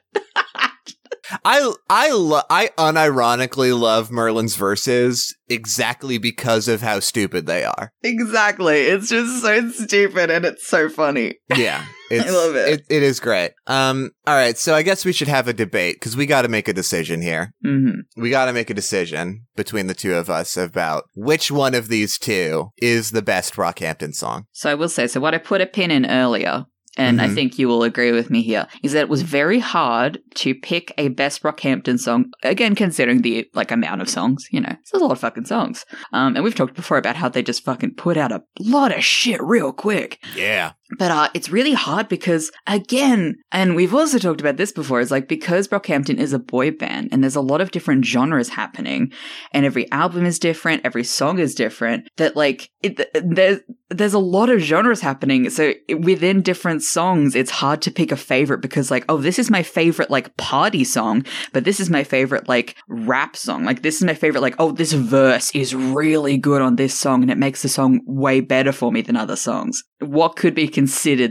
[1.46, 7.92] I I lo- I unironically love Merlyn's verses exactly because of how stupid they are.
[8.04, 8.82] Exactly.
[8.82, 11.36] It's just so stupid and it's so funny.
[11.56, 11.86] Yeah,
[12.22, 12.86] It's, love it.
[12.90, 13.52] It is great.
[13.68, 16.48] Um, all right, so I guess we should have a debate because we got to
[16.48, 17.54] make a decision here.
[17.64, 21.76] hmm We got to make a decision between the two of us about which one
[21.76, 24.46] of these two is the best Brockhampton song.
[24.52, 27.34] So I will say, so what I put a pin in earlier, and I Mhm.
[27.34, 30.94] think you will agree with me here, is that it was very hard to pick
[31.00, 32.26] a best Brockhampton song.
[32.44, 35.86] Again, considering the like amount of songs, you know, there's a lot of fucking songs.
[36.12, 39.04] Um, and we've talked before about how they just fucking put out a lot of
[39.04, 40.20] shit real quick.
[40.36, 40.74] Yeah.
[40.98, 45.12] But uh, it's really hard because, again, and we've also talked about this before, is
[45.12, 49.12] like because Brockhampton is a boy band and there's a lot of different genres happening,
[49.52, 52.08] and every album is different, every song is different.
[52.18, 55.50] That like it, there's there's a lot of genres happening.
[55.50, 59.50] So within different songs, it's hard to pick a favorite because like oh this is
[59.50, 63.64] my favorite like party song, but this is my favorite like rap song.
[63.64, 67.22] Like this is my favorite like oh this verse is really good on this song
[67.22, 69.84] and it makes the song way better for me than other songs.
[70.00, 70.83] What could be considered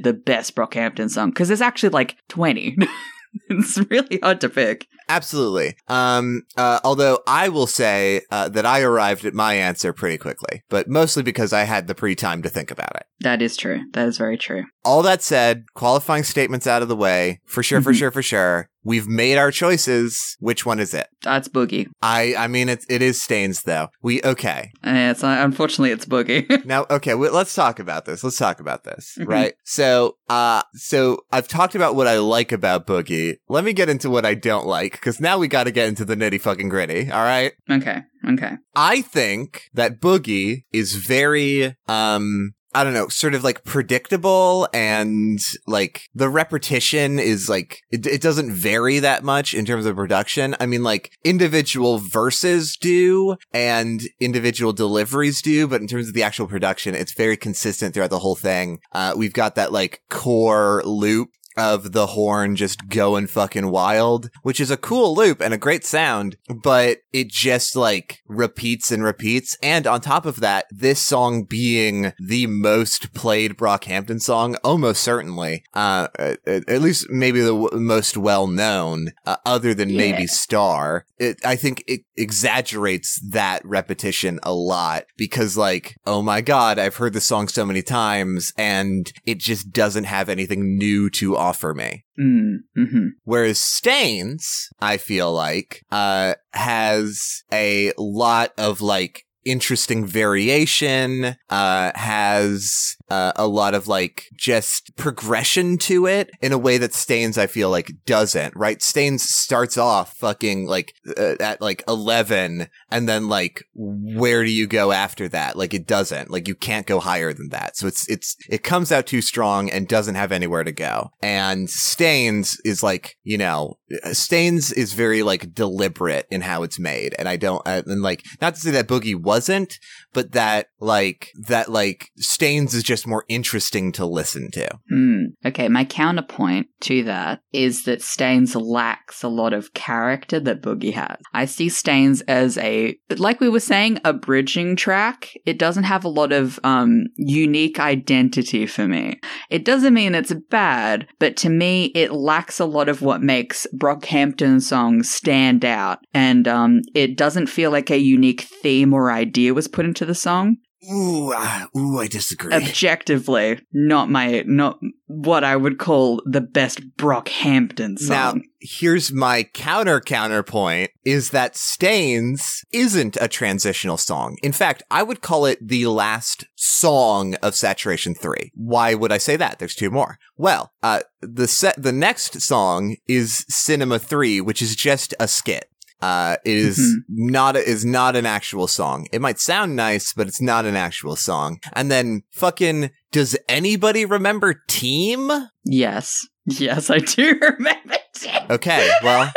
[0.04, 1.30] the best Brockhampton song?
[1.30, 2.76] Because there's actually like 20.
[3.50, 4.86] it's really hard to pick.
[5.08, 5.74] Absolutely.
[5.88, 10.62] Um, uh, although I will say uh, that I arrived at my answer pretty quickly,
[10.70, 13.04] but mostly because I had the pre time to think about it.
[13.20, 13.80] That is true.
[13.92, 14.64] That is very true.
[14.84, 17.98] All that said, qualifying statements out of the way, for sure, for Mhm.
[17.98, 18.68] sure, for sure.
[18.84, 20.36] We've made our choices.
[20.40, 21.08] Which one is it?
[21.22, 21.88] That's Boogie.
[22.02, 23.88] I, I mean, it, it is Stains though.
[24.02, 24.72] We, okay.
[24.84, 26.64] Uh, It's uh, unfortunately it's Boogie.
[26.72, 28.22] Now, okay, well, let's talk about this.
[28.24, 29.26] Let's talk about this, Mhm.
[29.28, 29.54] right?
[29.64, 33.36] So, uh, so I've talked about what I like about Boogie.
[33.48, 36.04] Let me get into what I don't like, because now we got to get into
[36.04, 37.10] the nitty fucking gritty.
[37.10, 37.52] All right.
[37.70, 38.02] okay.
[38.28, 38.52] Okay.
[38.76, 45.38] I think that Boogie is very, um, I don't know, sort of like predictable and
[45.66, 50.56] like the repetition is like, it, it doesn't vary that much in terms of production.
[50.58, 56.22] I mean, like individual verses do and individual deliveries do, but in terms of the
[56.22, 58.80] actual production, it's very consistent throughout the whole thing.
[58.92, 64.60] Uh, we've got that like core loop of the horn just going fucking wild, which
[64.60, 69.56] is a cool loop and a great sound, but it just like repeats and repeats.
[69.62, 75.64] And on top of that, this song being the most played Brockhampton song, almost certainly,
[75.74, 81.06] uh, at, at least maybe the w- most well known, uh, other than maybe Star.
[81.18, 86.96] It, I think it exaggerates that repetition a lot because like, oh my God, I've
[86.96, 91.74] heard the song so many times and it just doesn't have anything new to offer
[91.74, 92.04] me.
[92.18, 101.36] Mm, hmm Whereas Stains, I feel like, uh, has a lot of like interesting variation,
[101.50, 106.94] uh, has, uh, a lot of like just progression to it in a way that
[106.94, 108.80] Stains, I feel like, doesn't, right?
[108.80, 114.66] Stains starts off fucking like, uh, at like 11 and then like, where do you
[114.66, 115.56] go after that?
[115.56, 117.76] Like it doesn't, like you can't go higher than that.
[117.76, 121.10] So it's, it's, it comes out too strong and doesn't have anywhere to go.
[121.20, 123.76] And Stains is like, you know,
[124.12, 127.14] Stains is very like deliberate in how it's made.
[127.18, 129.78] And I don't, uh, and like, not to say that Boogie wasn't,
[130.12, 134.68] but that like, that like Stains is just more interesting to listen to.
[134.88, 135.22] Hmm.
[135.44, 140.94] Okay, my counterpoint to that is that Stains lacks a lot of character that Boogie
[140.94, 141.16] has.
[141.32, 145.32] I see Stains as a, like we were saying, a bridging track.
[145.46, 149.20] It doesn't have a lot of um, unique identity for me.
[149.50, 153.66] It doesn't mean it's bad, but to me, it lacks a lot of what makes
[153.76, 155.98] Brockhampton songs stand out.
[156.14, 160.14] And um, it doesn't feel like a unique theme or idea was put into the
[160.14, 160.56] song
[160.90, 162.52] Ooh, ah, ooh, I disagree.
[162.52, 168.08] objectively not my not what I would call the best Brockhampton song.
[168.08, 174.38] Now, here's my counter counterpoint is that Stains isn't a transitional song.
[174.42, 178.50] In fact, I would call it the last song of Saturation 3.
[178.54, 179.58] Why would I say that?
[179.58, 180.18] There's two more.
[180.36, 185.66] Well, uh, the set, the next song is Cinema 3, which is just a skit.
[186.02, 186.94] Uh, it is Mhm.
[187.08, 189.06] not a, is not an actual song.
[189.12, 191.60] It might sound nice, but it's not an actual song.
[191.74, 195.30] And then fucking, does anybody remember Team?
[195.64, 197.94] yes, yes, I do remember.
[197.94, 198.50] it.
[198.50, 199.30] Okay, well.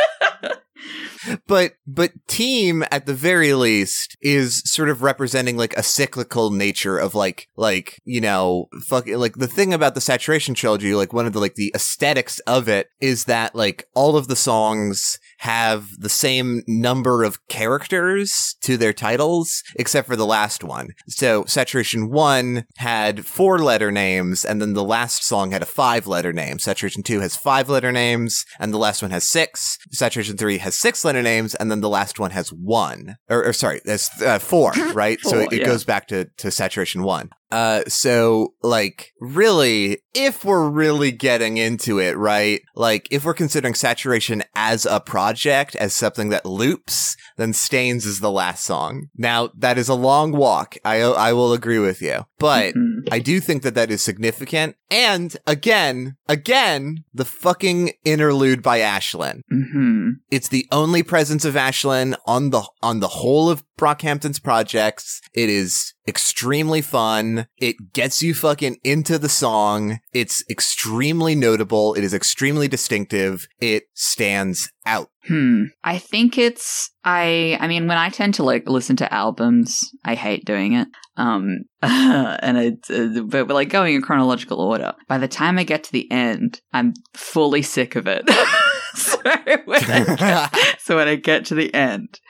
[1.46, 6.98] But but team at the very least is sort of representing like a cyclical nature
[6.98, 11.26] of like like you know fuck like the thing about the saturation trilogy like one
[11.26, 15.88] of the like the aesthetics of it is that like all of the songs have
[15.98, 20.90] the same number of characters to their titles except for the last one.
[21.08, 26.06] So saturation 1 had four letter names and then the last song had a five
[26.06, 26.58] letter name.
[26.58, 29.78] Saturation 2 has five letter names and the last one has six.
[29.90, 33.16] Saturation 3 has six letter names and then the last one has one.
[33.28, 35.20] Or, or sorry, that's uh, four, right?
[35.20, 35.66] so it, it yeah.
[35.66, 37.30] goes back to, to saturation 1.
[37.50, 42.60] Uh, so like really, if we're really getting into it, right?
[42.74, 48.20] Like if we're considering saturation as a project, as something that loops, then Stains is
[48.20, 49.08] the last song.
[49.16, 50.76] Now that is a long walk.
[50.84, 53.08] I I will agree with you, but Mhm.
[53.10, 54.76] I do think that that is significant.
[54.90, 59.42] And again, again, the fucking interlude by Ashlan.
[59.52, 60.14] Mhm.
[60.30, 65.20] It's the only presence of Ashlan on the on the whole of Brockhampton's projects.
[65.34, 67.46] It is extremely fun.
[67.58, 69.98] It gets you fucking into the song.
[70.12, 71.94] It's extremely notable.
[71.94, 73.46] It is extremely distinctive.
[73.60, 75.10] It stands out.
[75.26, 75.64] Hmm.
[75.82, 80.14] I think it's I I mean when I tend to like listen to albums, I
[80.14, 80.88] hate doing it.
[81.16, 84.94] Um and it uh, but like going in chronological order.
[85.08, 88.28] By the time I get to the end, I'm fully sick of it.
[89.02, 89.18] so,
[89.64, 90.14] when I
[90.50, 92.20] get, so when I get to the end,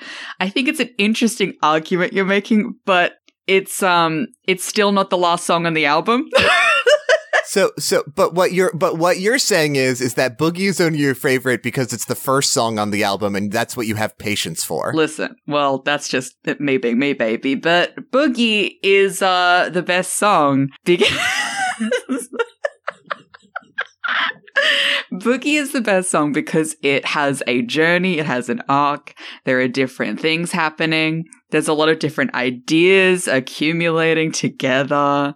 [0.40, 3.14] I think it's an interesting argument you're making, but
[3.46, 6.28] it's um it's still not the last song on the album.
[7.48, 10.98] So, so, but what you're, but what you're saying is, is that Boogie is only
[10.98, 14.18] your favorite because it's the first song on the album, and that's what you have
[14.18, 14.92] patience for.
[14.92, 17.54] Listen, well, that's just me being me, baby.
[17.54, 22.25] But Boogie is uh the best song because
[25.12, 29.60] Boogie is the best song because it has a journey, it has an arc, there
[29.60, 35.34] are different things happening, there's a lot of different ideas accumulating together.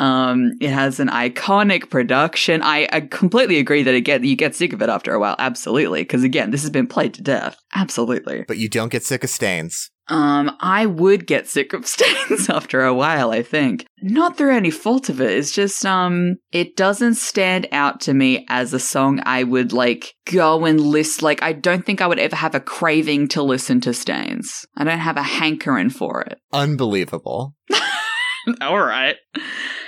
[0.00, 2.60] Um, it has an iconic production.
[2.62, 5.36] I, I completely agree that it get you get sick of it after a while.
[5.38, 7.56] Absolutely, because again, this has been played to death.
[7.72, 8.44] Absolutely.
[8.48, 9.91] But you don't get sick of stains.
[10.08, 13.86] Um, I would get sick of stains after a while, I think.
[14.02, 15.30] Not through any fault of it.
[15.30, 20.14] It's just, um, it doesn't stand out to me as a song I would like
[20.26, 21.22] go and list.
[21.22, 24.66] Like, I don't think I would ever have a craving to listen to Stains.
[24.76, 26.38] I don't have a hankering for it.
[26.52, 27.54] Unbelievable.
[28.60, 29.16] All right.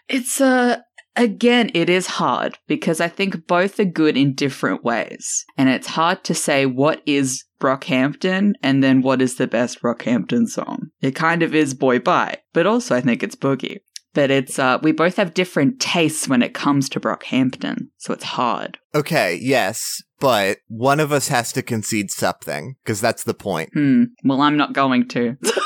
[0.08, 0.78] It's, uh,
[1.16, 5.44] Again, it is hard because I think both are good in different ways.
[5.56, 10.48] And it's hard to say what is Brockhampton and then what is the best Brockhampton
[10.48, 10.90] song.
[11.00, 13.78] It kind of is Boy Bye, but also I think it's Boogie.
[14.12, 18.22] But it's, uh, we both have different tastes when it comes to Brockhampton, so it's
[18.22, 18.78] hard.
[18.94, 23.70] Okay, yes, but one of us has to concede something, because that's the point.
[23.74, 25.36] Hmm, well, I'm not going to.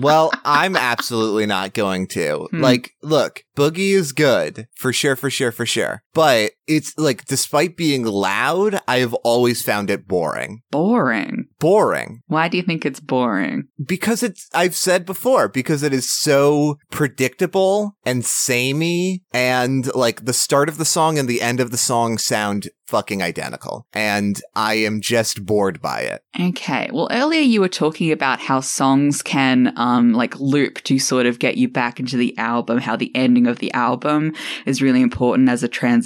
[0.00, 2.48] well, I'm absolutely not going to.
[2.50, 2.60] Hmm.
[2.60, 6.03] Like, look, Boogie is good, for sure, for sure, for sure.
[6.14, 10.62] But it's like, despite being loud, I have always found it boring.
[10.70, 11.48] boring.
[11.58, 12.22] Boring.
[12.26, 13.64] Why do you think it's boring?
[13.84, 20.32] Because it's, I've said before, because it is so predictable and samey, and like the
[20.32, 23.86] start of the song and the end of the song sound fucking identical.
[23.94, 26.22] And I am just bored by it.
[26.38, 26.90] Okay.
[26.92, 31.38] Well, earlier you were talking about how songs can um like loop to sort of
[31.38, 34.34] get you back into the album, how the ending of the album
[34.66, 36.03] is really important as a transition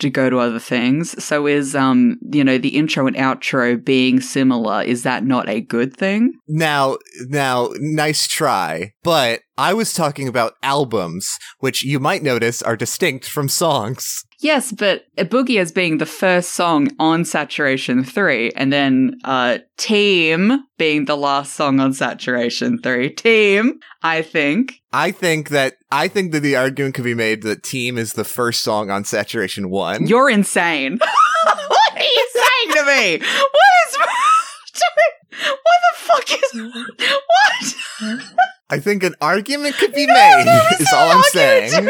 [0.00, 1.22] to go to other things.
[1.22, 5.60] So is um you know the intro and outro being similar, is that not a
[5.60, 6.32] good thing?
[6.48, 6.98] Now,
[7.28, 13.26] now, nice try, but I was talking about albums, which you might notice are distinct
[13.26, 14.24] from songs.
[14.40, 20.64] Yes, but Boogie as being the first song on Saturation 3, and then uh, Team
[20.76, 23.10] being the last song on Saturation 3.
[23.10, 24.74] Team, I think.
[24.92, 28.24] I think that I think that the argument could be made that Team is the
[28.24, 30.06] first song on Saturation One.
[30.06, 30.98] You're insane.
[31.44, 33.18] what are you saying to me?
[33.18, 33.96] What is.
[35.38, 36.50] What the fuck is.
[38.00, 38.22] What?
[38.70, 40.76] I think an argument could be made.
[40.80, 41.88] is all I'm saying.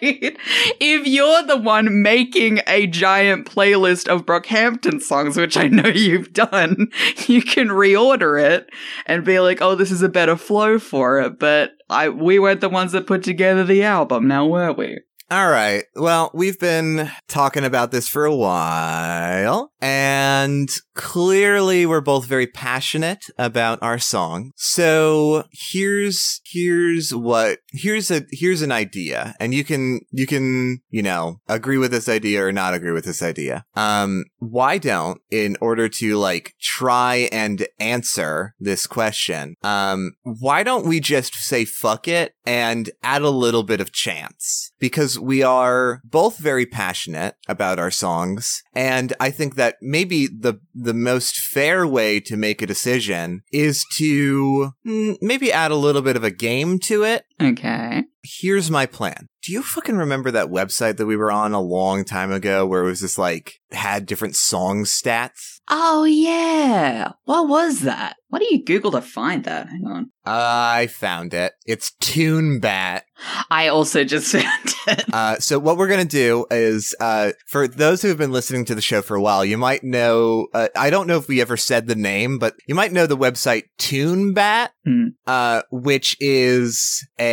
[0.00, 0.38] Made.
[0.80, 6.32] If you're the one making a giant playlist of Brockhampton songs, which I know you've
[6.32, 6.88] done,
[7.26, 8.70] you can reorder it
[9.06, 12.60] and be like, "Oh, this is a better flow for it." But I, we weren't
[12.60, 15.00] the ones that put together the album, now were we?
[15.28, 15.82] All right.
[15.96, 23.26] Well, we've been talking about this for a while, and clearly we're both very passionate
[23.38, 24.50] about our song.
[24.56, 31.02] So here's here's what here's a here's an idea, and you can you can you
[31.04, 33.64] know agree with this idea or not agree with this idea.
[33.76, 40.86] Um, why don't in order to like try and answer this question, um, why don't
[40.86, 46.00] we just say fuck it and add a little bit of chance because we are
[46.04, 51.86] both very passionate about our songs and I think that maybe the the most fair
[51.86, 56.30] way to make a decision is to mm, maybe add a little bit of a
[56.30, 58.04] game to it Okay.
[58.22, 59.28] Here's my plan.
[59.42, 62.82] Do you fucking remember that website that we were on a long time ago where
[62.82, 65.60] it was just like had different song stats?
[65.68, 67.12] Oh, yeah.
[67.24, 68.16] What was that?
[68.28, 69.68] What do you Google to find that?
[69.68, 70.10] Hang on.
[70.24, 71.52] I found it.
[71.64, 73.02] It's TuneBat.
[73.50, 75.04] I also just found it.
[75.12, 78.74] Uh, so what we're gonna do is, uh, for those who have been listening to
[78.74, 80.48] the show for a while, you might know.
[80.52, 83.16] Uh, I don't know if we ever said the name, but you might know the
[83.16, 85.04] website TuneBat, Hmm.
[85.26, 87.25] uh, which is a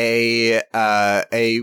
[0.74, 1.60] uh, a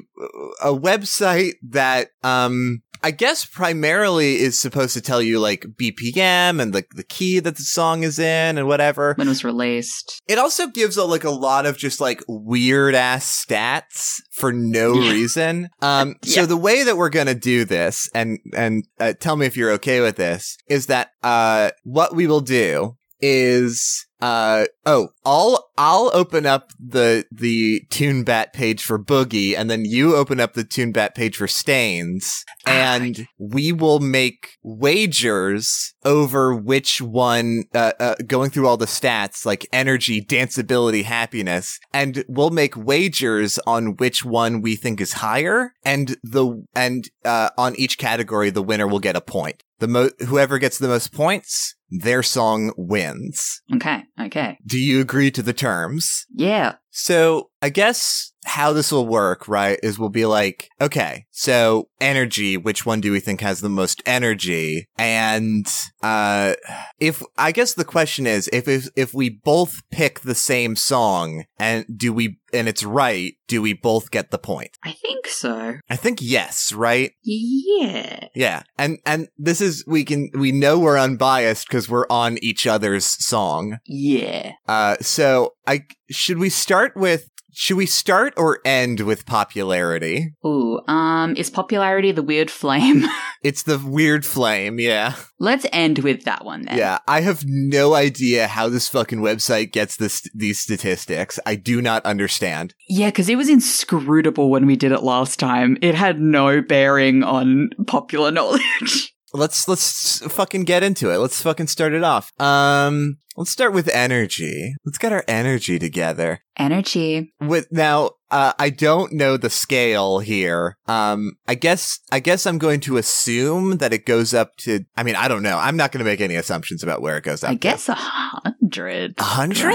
[0.63, 2.83] a website that um.
[3.03, 7.57] I guess primarily is supposed to tell you like BPM and like the key that
[7.57, 9.15] the song is in and whatever.
[9.17, 10.21] When it was released.
[10.29, 14.93] It also gives a, like a lot of just like weird ass stats for no
[15.01, 15.13] Yeah.
[15.13, 15.71] reason.
[15.81, 19.57] Um, so the way that we're gonna do this, and and uh, tell me if
[19.57, 25.71] you're okay with this, is that uh, what we will do is uh oh I'll
[25.79, 30.65] I'll open up the the TuneBat page for Boogie and then you open up the
[30.65, 38.51] TuneBat page for Stains and we will make wagers over which one uh, uh going
[38.51, 44.61] through all the stats like energy danceability happiness and we'll make wagers on which one
[44.61, 49.17] we think is higher and the and uh on each category the winner will get
[49.17, 49.63] a point.
[49.79, 54.05] The mo- whoever gets the most points their song wins Okay.
[54.21, 54.59] Okay.
[54.67, 56.27] do you agree to the terms?
[56.35, 56.75] Yeah.
[56.91, 62.57] So I guess how this will work, right, is we'll be like, okay, so energy,
[62.57, 64.87] which one do we think has the most energy?
[64.97, 65.67] And,
[66.03, 66.55] uh,
[66.99, 71.45] if, I guess the question is, if, if, if we both pick the same song
[71.59, 74.79] and do we, and it's right, do we both get the point?
[74.83, 75.75] I think so.
[75.89, 77.13] I think yes, right?
[77.23, 78.29] Yeah.
[78.35, 78.63] Yeah.
[78.79, 83.05] And, and this is, we can, we know we're unbiased because we're on each other's
[83.05, 83.79] song.
[83.87, 84.53] Yeah.
[84.67, 90.35] Uh, so I should we start with should we start or end with popularity?
[90.47, 93.05] Ooh, um, is popularity the weird flame?
[93.43, 95.15] It's the weird flame, yeah.
[95.39, 96.77] Let's end with that one then.
[96.77, 101.39] Yeah, I have no idea how this fucking website gets this these statistics.
[101.47, 102.75] I do not understand.
[102.87, 105.79] Yeah, because it was inscrutable when we did it last time.
[105.81, 111.19] It had no bearing on popular knowledge let's let's fucking get into it.
[111.19, 112.33] Let's fucking start it off.
[112.41, 114.75] Um, let's start with energy.
[114.85, 116.41] Let's get our energy together.
[116.57, 117.33] Energy.
[117.41, 120.77] With now, uh, I don't know the scale here.
[120.87, 124.85] Um, I guess I guess I'm going to assume that it goes up to.
[124.97, 125.59] I mean, I don't know.
[125.59, 127.51] I'm not going to make any assumptions about where it goes up.
[127.51, 129.15] I guess a hundred.
[129.19, 129.75] A hundred.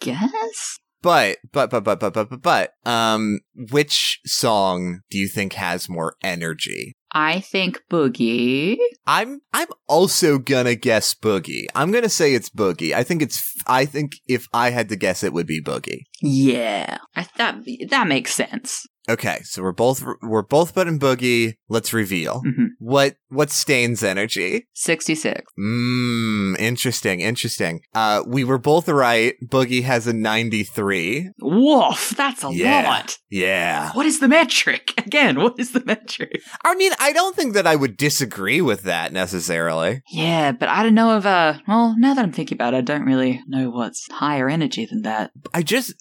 [0.00, 0.78] Guess.
[1.02, 3.40] But, but, but, but, but, but, but, but, um,
[3.70, 6.94] which song do you think has more energy?
[7.14, 8.76] I think Boogie.
[9.06, 11.66] I'm I'm also gonna guess Boogie.
[11.74, 12.92] I'm gonna say it's Boogie.
[12.92, 16.00] I think it's I think if I had to guess it would be Boogie.
[16.20, 18.86] Yeah, I that that makes sense.
[19.08, 21.54] Okay, so we're both we're both putting Boogie.
[21.68, 22.42] Let's reveal.
[22.46, 22.68] Mhm.
[22.78, 24.66] What what stains energy?
[24.72, 25.42] Sixty-six.
[25.58, 27.80] Mmm, interesting, interesting.
[27.94, 29.34] Uh, we were both right.
[29.44, 31.30] Boogie has a 93.
[31.40, 32.88] Woof, that's a Yeah.
[32.88, 33.18] lot.
[33.30, 33.90] Yeah.
[33.92, 34.92] What is the metric?
[35.06, 36.40] Again, what is the metric?
[36.64, 40.02] I mean, I don't think that I would disagree with that necessarily.
[40.10, 42.80] Yeah, but I don't know if uh well, now that I'm thinking about it, I
[42.82, 45.30] don't really know what's higher energy than that.
[45.52, 45.92] I just,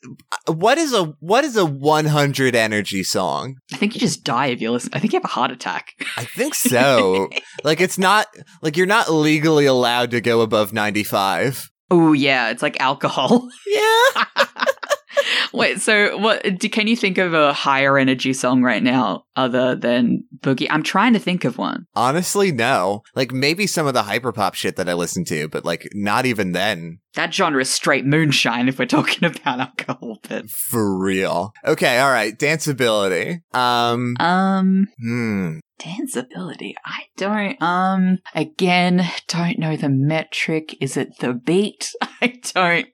[0.47, 2.55] what is a, what is a 100
[2.93, 3.57] energy song?
[3.71, 4.91] I think you just die if you listen.
[4.93, 5.93] I think you have a heart attack.
[6.15, 7.29] I think so.
[7.63, 8.27] like, it's not,
[8.61, 11.71] like, you're not legally allowed to go above 95.
[11.91, 13.49] Oh yeah, it's like alcohol.
[13.67, 14.23] Yeah.
[15.53, 16.43] Wait, so what?
[16.57, 20.67] Do, can you think of a higher energy song right now other than Boogie?
[20.69, 21.85] I'm trying to think of one.
[21.95, 23.03] Honestly, no.
[23.15, 26.51] Like, maybe some of the hyperpop shit that I listen to, but like, not even
[26.51, 26.99] then.
[27.13, 30.19] That genre is straight moonshine if we're talking about alcohol.
[30.27, 31.53] But For real.
[31.65, 32.37] Okay, alright.
[32.37, 33.41] Danceability.
[33.55, 35.59] Um, um, hmm.
[35.83, 36.73] Danceability.
[36.85, 37.61] I don't.
[37.61, 40.77] Um, again, don't know the metric.
[40.81, 41.91] Is it the beat?
[42.21, 42.87] I don't.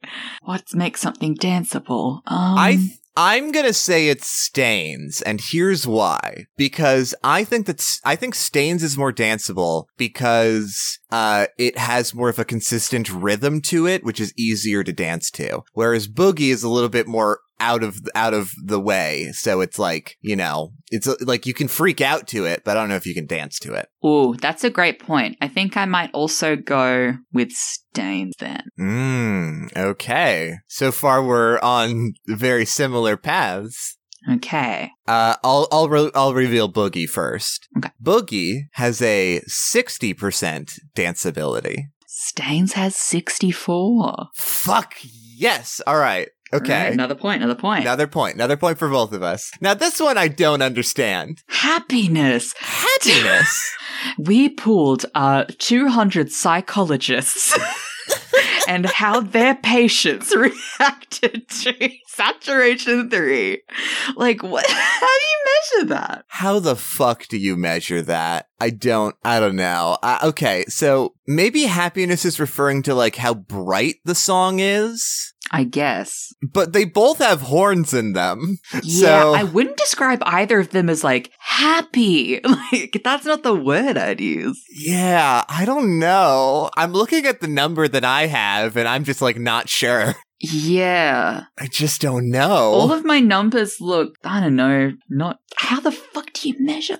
[0.43, 2.21] What makes something danceable?
[2.25, 6.45] Um, I th- I'm gonna say it's Stains, and here's why.
[6.55, 12.29] Because I think that I think Stains is more danceable because uh it has more
[12.29, 15.63] of a consistent rhythm to it, which is easier to dance to.
[15.73, 19.79] Whereas Boogie is a little bit more out of out of the way, so it's
[19.79, 22.95] like you know, it's like you can freak out to it, but I don't know
[22.95, 23.89] if you can dance to it.
[24.05, 25.37] Ooh, that's a great point.
[25.41, 28.63] I think I might also go with stains then.
[28.79, 30.55] Mm, okay.
[30.67, 33.97] So far, we're on very similar paths.
[34.29, 34.91] Okay.
[35.07, 37.67] Uh, I'll I'll re- I'll reveal Boogie first.
[37.77, 37.91] Okay.
[38.03, 41.83] Boogie has a sixty percent danceability.
[42.21, 44.27] Stains has 64.
[44.35, 45.79] Fuck yes!
[45.87, 46.27] All right.
[46.53, 46.83] Okay.
[46.83, 47.81] Right, another point, another point.
[47.81, 48.35] Another point.
[48.35, 49.51] Another point for both of us.
[49.61, 51.43] Now, this one I don't understand.
[51.47, 52.53] Happiness.
[52.57, 53.75] Happiness.
[54.17, 57.57] We pulled uh 200 psychologists
[58.67, 60.33] and how their patients
[60.79, 63.61] reacted to saturation 3.
[64.15, 66.25] Like what how do you measure that?
[66.27, 68.47] How the fuck do you measure that?
[68.61, 69.97] I don't, I don't know.
[70.03, 75.63] Uh, okay, so maybe happiness is referring to like how bright the song is, I
[75.63, 76.31] guess.
[76.53, 78.57] but they both have horns in them.
[78.83, 82.39] Yeah, So- I wouldn't describe either of them as like happy.
[82.71, 84.61] Like that's not the word I'd use.
[84.69, 86.69] Yeah, I don't know.
[86.77, 90.15] I'm looking at the number that I have and I'm just like not sure.
[90.39, 91.43] Yeah.
[91.57, 92.47] I just don't know.
[92.73, 96.99] All of my numbers look, I don't know, not how the fuck do you measure?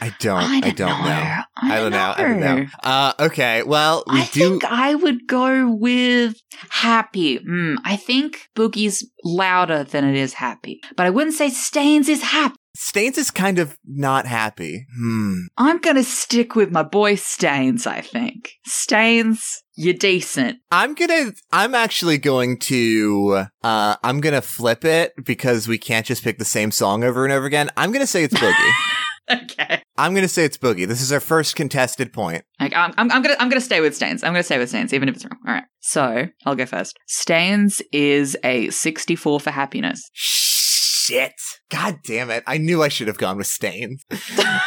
[0.00, 1.08] I don't, I I don't know.
[1.08, 1.42] know.
[1.62, 2.14] I don't know.
[2.16, 2.66] I don't know.
[2.82, 3.62] Uh, okay.
[3.62, 4.40] Well, we I do.
[4.50, 6.36] think I would go with
[6.70, 7.38] happy.
[7.38, 12.22] Mm, I think Boogie's louder than it is happy, but I wouldn't say Stains is
[12.22, 12.56] happy.
[12.78, 14.84] Stains is kind of not happy.
[14.98, 15.34] Hmm.
[15.56, 17.86] I'm gonna stick with my boy Stains.
[17.86, 20.58] I think Stains, you're decent.
[20.70, 21.32] I'm gonna.
[21.50, 23.46] I'm actually going to.
[23.62, 27.32] Uh, I'm gonna flip it because we can't just pick the same song over and
[27.32, 27.70] over again.
[27.78, 28.72] I'm gonna say it's Boogie.
[29.42, 29.82] Okay.
[29.98, 30.86] I'm gonna say it's Boogie.
[30.86, 32.44] This is our first contested point.
[32.60, 34.22] Like, I'm, I'm, I'm gonna I'm gonna stay with Stains.
[34.22, 35.38] I'm gonna stay with Stains, even if it's wrong.
[35.46, 35.64] All right.
[35.80, 36.96] So I'll go first.
[37.08, 40.08] Stains is a 64 for happiness.
[40.12, 41.32] Shit.
[41.70, 42.44] God damn it.
[42.46, 44.04] I knew I should have gone with Stains.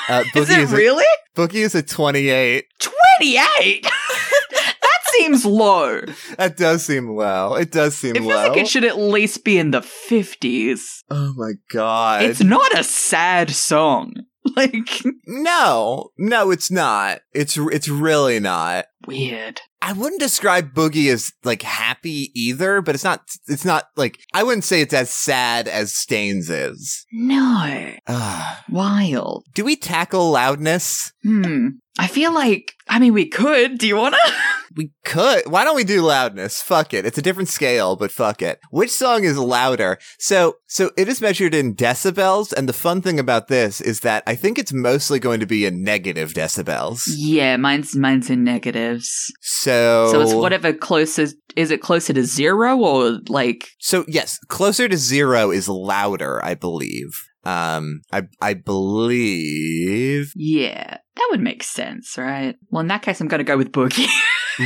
[0.10, 1.06] Uh, Is Boogie it is a, really
[1.38, 2.66] Boogie is a 28.
[2.80, 3.84] 28?
[4.52, 6.02] that seems low.
[6.40, 7.54] That does seem low.
[7.54, 8.48] It does seem It feels low.
[8.48, 10.80] like it should at least be in the 50s.
[11.12, 12.24] oh my god.
[12.24, 14.14] It's not a sad song.
[14.56, 17.22] Like, no, no, it's not.
[17.34, 18.86] It's it's really not.
[19.08, 19.62] weird.
[19.82, 23.22] I wouldn't describe Boogie as like happy either, but it's not.
[23.48, 27.06] It's not like I wouldn't say it's as sad as Stains is.
[27.12, 27.94] No.
[28.08, 28.64] Ah.
[28.70, 29.46] Wild.
[29.54, 31.14] Do we tackle loudness?
[31.24, 31.70] Hmm.
[32.00, 33.78] I feel like, I mean, we could.
[33.78, 34.34] Do you want to?
[34.76, 35.42] We could.
[35.48, 36.62] Why don't we do loudness?
[36.62, 37.04] Fuck it.
[37.04, 38.60] It's a different scale, but fuck it.
[38.70, 39.98] Which song is louder?
[40.20, 44.22] So, so it is measured in decibels, and the fun thing about this is that
[44.28, 47.02] I think it's mostly going to be in negative decibels.
[47.08, 49.34] yeah, mine's mine's in negatives.
[49.42, 53.70] So, So it's whatever closest, Is it closer to zero or like?
[53.80, 57.10] So yes, closer to zero is louder, I believe.
[57.44, 60.32] Um, I I believe.
[60.36, 62.56] Yeah, that would make sense, right?
[62.70, 64.08] Well, in that case, I'm going to go with Boogie.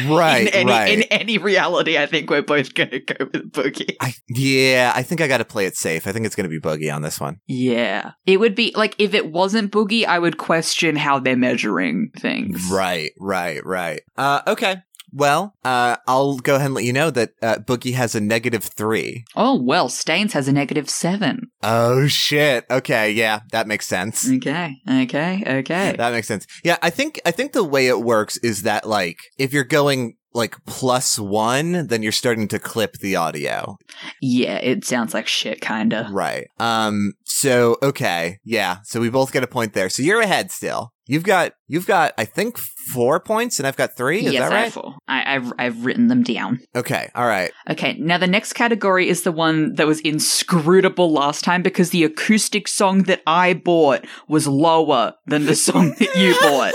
[0.08, 0.92] Right, in any, right.
[0.92, 3.96] In any reality, I think we're both going to go with Boogie.
[4.02, 6.08] I yeah, I think I got to play it safe.
[6.08, 7.40] I think it's going to be boogie on this one.
[7.46, 8.12] Yeah.
[8.26, 12.70] It would be like if it wasn't Boogie, I would question how they're measuring things.
[12.72, 14.02] Right, right, right.
[14.18, 14.78] Uh, okay.
[15.14, 18.64] Well, uh, I'll go ahead and let you know that uh, Boogie has a negative
[18.64, 19.26] three.
[19.36, 21.52] Oh, well, Stains has a negative seven.
[21.62, 22.66] Oh shit.
[22.72, 24.30] Okay, yeah, that makes sense.
[24.30, 24.76] Okay.
[24.90, 25.44] Okay.
[25.46, 25.96] Okay.
[25.98, 26.48] That makes sense.
[26.64, 30.16] Yeah, I think I think the way it works is that like if you're going
[30.34, 33.78] like plus one, then you're starting to clip the audio.
[34.22, 36.10] yeah, it sounds like shit, kinda.
[36.12, 36.48] Right.
[36.60, 37.14] Um.
[37.24, 38.40] So okay.
[38.44, 38.78] Yeah.
[38.84, 39.90] So we both get a point there.
[39.90, 40.93] So you're ahead still.
[41.06, 44.26] You've got you've got I think four points, and I've got three.
[44.26, 44.64] Is yes, that I right?
[44.64, 44.96] have four.
[45.08, 46.60] I, I've I've written them down.
[46.76, 47.10] Okay.
[47.14, 47.52] All right.
[47.70, 52.06] Okay, now the next category is the one that was inscrutable last time because the
[52.06, 56.74] acoustic song that I bought was lower than the song that you bought.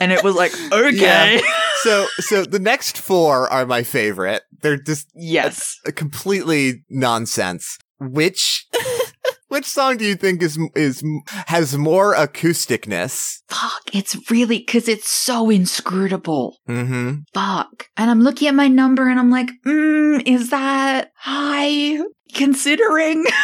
[0.00, 1.36] And it was like, okay.
[1.36, 1.52] Yeah.
[1.82, 4.42] So so the next four are my favorite.
[4.62, 5.76] They're just yes.
[5.94, 7.78] completely nonsense.
[8.00, 8.66] Which
[9.48, 11.02] which song do you think is is
[11.46, 13.38] has more acousticness?
[13.48, 16.58] Fuck, it's really because it's so inscrutable.
[16.68, 17.20] Mm-hmm.
[17.34, 17.88] Fuck.
[17.96, 21.98] And I'm looking at my number and I'm like, mm, is that high
[22.34, 23.26] considering?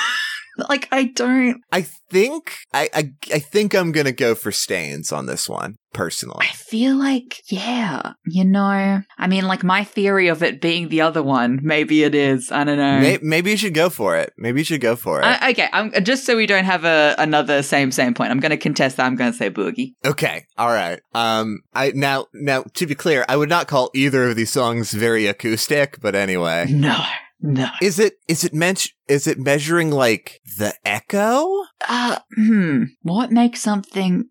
[0.57, 1.61] like, I don't.
[1.73, 6.47] I think I, I I think I'm gonna go for stains on this one personally.
[6.49, 9.03] I feel like, yeah, you know.
[9.19, 12.53] I mean, like my theory of it being the other one, maybe it is.
[12.53, 13.01] I don't know.
[13.01, 14.33] Maybe, maybe you should go for it.
[14.37, 15.25] Maybe you should go for it.
[15.25, 18.31] I, okay, I'm, just so we don't have a another same same point.
[18.31, 19.07] I'm going to contest that.
[19.07, 19.95] I'm going to say boogie.
[20.05, 21.01] okay, all right.
[21.15, 24.93] Um, I now now to be clear, I would not call either of these songs
[24.93, 27.03] very acoustic, but anyway, No,
[27.47, 27.69] no.
[27.83, 31.47] is it is it meant is it measuring like the echo?
[31.87, 32.85] Uh, hmm.
[33.03, 34.25] What makes something?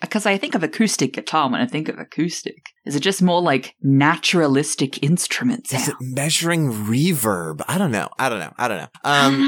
[0.00, 2.56] Because I think of acoustic guitar when I think of acoustic.
[2.84, 5.82] Is it just more like naturalistic instrument sound?
[5.82, 7.62] Is it measuring reverb?
[7.68, 8.08] I don't know.
[8.18, 8.52] I don't know.
[8.58, 8.88] I don't know.
[9.04, 9.40] I don't Um,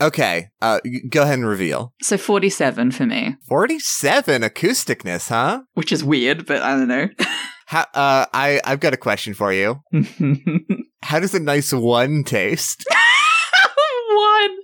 [0.00, 0.06] know.
[0.08, 0.48] okay.
[0.62, 1.92] Uh, go ahead and reveal.
[2.02, 5.62] So 47 for me, Forty-seven acousticness, huh?
[5.74, 7.08] which is weird, but I don't know.
[7.66, 9.80] How, uh, I I've got a question for you.
[11.04, 12.84] how does a nice one taste?
[14.14, 14.56] one.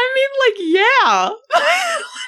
[0.00, 1.28] I mean, like, yeah,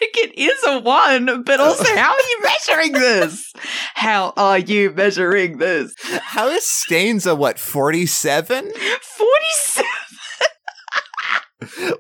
[0.01, 3.53] like it is a one, but also, how are you measuring this?
[3.95, 5.95] How are you measuring this?
[6.23, 7.59] How is stains a what?
[7.59, 8.73] Forty-seven.
[8.73, 10.10] Forty-seven.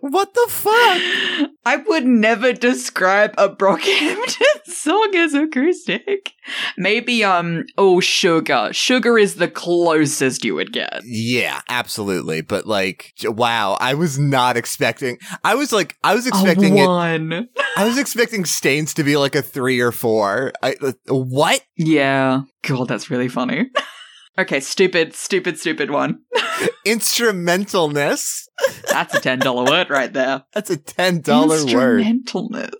[0.00, 1.50] What the fuck?
[1.64, 6.32] I would never describe a Brockhampton song as acoustic.
[6.76, 8.70] Maybe um oh sugar.
[8.72, 11.00] Sugar is the closest you would get.
[11.04, 12.40] Yeah, absolutely.
[12.40, 15.18] But like, wow, I was not expecting.
[15.44, 16.86] I was like, I was expecting a it.
[16.86, 17.48] one.
[17.76, 20.52] I was expecting Stains to be like a three or four.
[20.62, 21.60] I, uh, what?
[21.76, 22.42] Yeah.
[22.62, 23.70] God, that's really funny.
[24.38, 26.20] okay, stupid, stupid, stupid one.
[26.86, 28.44] Instrumentalness.
[28.90, 30.44] That's a ten dollar word right there.
[30.52, 32.02] That's a ten dollar word.
[32.02, 32.72] Instrumentalness.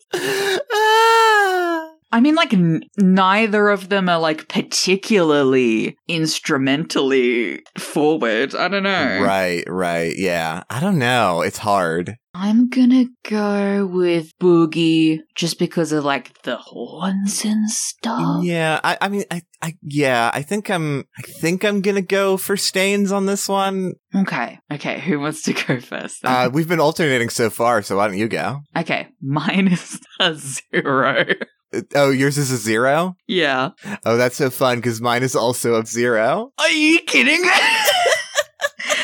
[0.73, 1.91] Ah.
[2.13, 8.55] I mean, like, n- neither of them are like particularly instrumentally forward.
[8.55, 9.21] I don't know.
[9.23, 10.65] Right, right, yeah.
[10.69, 11.43] I don't know.
[11.43, 12.17] It's hard.
[12.43, 18.43] I'm gonna go with Boogie just because of like the horns and stuff.
[18.43, 22.39] Yeah, I, I mean, I, I, yeah, I think I'm, I think I'm gonna go
[22.39, 23.93] for Stains on this one.
[24.17, 26.23] Okay, okay, who wants to go first?
[26.23, 26.33] then?
[26.33, 28.61] Uh, we've been alternating so far, so why don't you go?
[28.75, 31.27] okay, mine is a zero.
[31.73, 33.15] Uh, Oh, yours is a zero?
[33.29, 33.71] yeah.
[34.05, 36.51] Oh, that's so fun because mine is also a zero.
[36.59, 37.43] Are you kidding?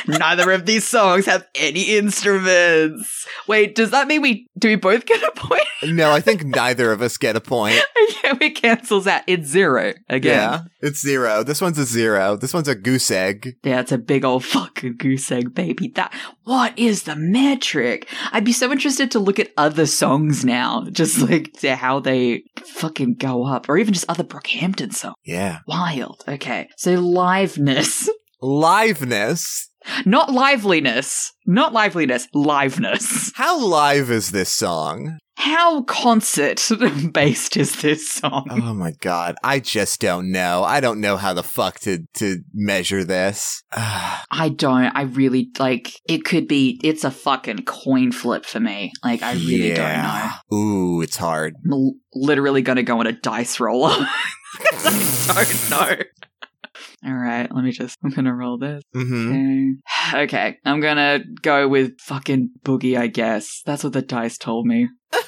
[0.07, 3.27] Neither of these songs have any instruments.
[3.47, 5.63] Wait, does that mean we do we both get a point?
[5.83, 7.75] No, I think neither of us get a point.
[8.25, 9.23] yeah, it cancels out.
[9.27, 10.35] It's zero again.
[10.35, 11.43] Yeah, it's zero.
[11.43, 12.37] This one's a zero.
[12.37, 13.57] This one's a goose egg.
[13.63, 15.89] Yeah, it's a big old fucking goose egg, baby.
[15.95, 16.13] That
[16.45, 18.09] what is the metric?
[18.33, 22.45] I'd be so interested to look at other songs now, just like to how they
[22.65, 25.17] fucking go up, or even just other Brockhampton songs.
[25.25, 25.59] Yeah.
[25.67, 26.25] Wild.
[26.29, 28.09] Okay, so liveness,
[28.43, 29.69] Liveness.
[30.05, 33.33] Not liveliness, not liveliness, liveness.
[33.35, 35.19] How live is this song?
[35.39, 36.67] How concert
[37.13, 38.47] based is this song?
[38.51, 39.37] Oh my god.
[39.45, 40.65] I just don't know.
[40.65, 43.63] I don't know how the fuck to, to measure this.
[43.73, 44.87] I don't.
[44.87, 45.93] I really like.
[46.09, 46.81] It could be.
[46.83, 48.93] It's a fucking coin flip for me.
[49.05, 50.31] Like I really don't know.
[50.57, 51.55] Ooh, it's hard.
[51.71, 53.91] I'm literally going to go on a dice roller.
[54.73, 55.97] I don't know.
[57.07, 57.97] All right, let me just.
[58.03, 58.83] I'm to roll this.
[58.93, 59.75] hmm
[60.13, 60.15] Okay.
[60.25, 63.63] okay, I'm to go with fucking Boogie, I guess.
[63.65, 64.89] That's what the dice told me.